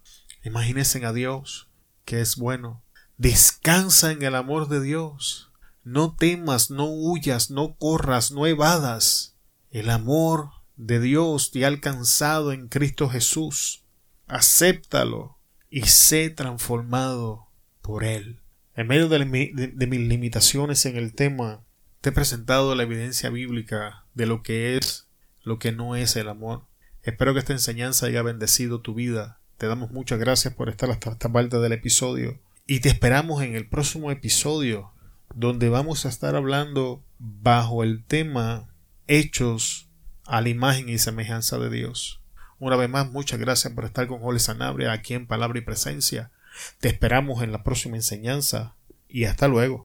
Imagínense 0.44 1.06
a 1.06 1.14
Dios, 1.14 1.68
que 2.04 2.22
es 2.22 2.36
bueno. 2.36 2.82
Descansa 3.18 4.12
en 4.12 4.24
el 4.24 4.34
amor 4.34 4.70
de 4.70 4.82
Dios. 4.82 5.52
No 5.84 6.16
temas, 6.16 6.72
no 6.72 6.86
huyas, 6.86 7.52
no 7.52 7.76
corras, 7.76 8.32
no 8.32 8.48
evadas. 8.48 9.36
El 9.70 9.92
amor 9.92 10.50
de 10.80 11.02
Dios 11.02 11.52
te 11.52 11.65
ha 11.65 11.68
alcanzado 11.68 12.54
en 12.54 12.70
Cristo 12.70 13.10
Jesús. 13.10 13.84
Acéptalo 14.28 15.38
y 15.70 15.82
sé 15.82 16.30
transformado 16.30 17.50
por 17.82 18.06
Él. 18.06 18.39
En 18.76 18.88
medio 18.88 19.10
de, 19.10 19.26
mis 19.26 20.00
limitaciones 20.00 20.86
en 20.86 20.96
el 20.96 21.13
tema, 21.13 21.65
te 22.00 22.10
he 22.10 22.13
presentado 22.13 22.74
la 22.76 22.84
evidencia 22.84 23.30
bíblica 23.30 24.06
de 24.13 24.26
lo 24.26 24.42
que 24.42 24.78
es, 24.78 25.10
lo 25.44 25.60
que 25.60 25.74
no 25.74 25.98
es 25.98 26.15
el 26.15 26.30
amor. 26.30 26.65
Espero 27.04 27.34
que 27.34 27.39
esta 27.39 27.52
enseñanza 27.52 28.06
haya 28.06 28.22
bendecido 28.22 28.80
tu 28.80 28.94
vida. 28.94 29.42
Te 29.58 29.68
damos 29.68 29.92
muchas 29.92 30.18
gracias 30.18 30.54
por 30.54 30.70
estar 30.70 30.89
hasta 30.92 31.12
esta 31.12 31.30
parte 31.30 31.60
del 31.60 31.74
episodio. 31.74 32.39
Y 32.68 32.80
te 32.80 32.88
esperamos 32.88 33.44
en 33.44 33.56
el 33.56 33.68
próximo 33.68 34.12
episodio, 34.12 34.94
donde 35.36 35.68
vamos 35.68 36.06
a 36.06 36.10
estar 36.10 36.38
hablando 36.38 37.04
bajo 37.18 37.84
el 37.84 38.06
tema 38.06 38.74
Hechos 39.08 39.88
a 40.30 40.42
la 40.42 40.50
imagen 40.50 40.88
y 40.89 41.00
semejanza 41.00 41.58
de 41.58 41.72
Dios. 41.72 42.22
Una 42.60 42.76
vez 42.76 42.88
más, 42.88 43.10
muchas 43.12 43.39
gracias 43.39 43.74
por 43.74 43.86
estar 43.86 44.06
con 44.08 44.20
Jorge 44.20 44.39
Sanabria 44.39 44.92
aquí 44.92 45.15
en 45.15 45.26
Palabra 45.26 45.58
y 45.58 45.62
Presencia. 45.62 46.30
Te 46.80 46.88
esperamos 46.88 47.42
en 47.42 47.52
la 47.52 47.63
próxima 47.63 47.96
enseñanza 47.96 48.76
y 49.08 49.26
hasta 49.26 49.48
luego. 49.48 49.78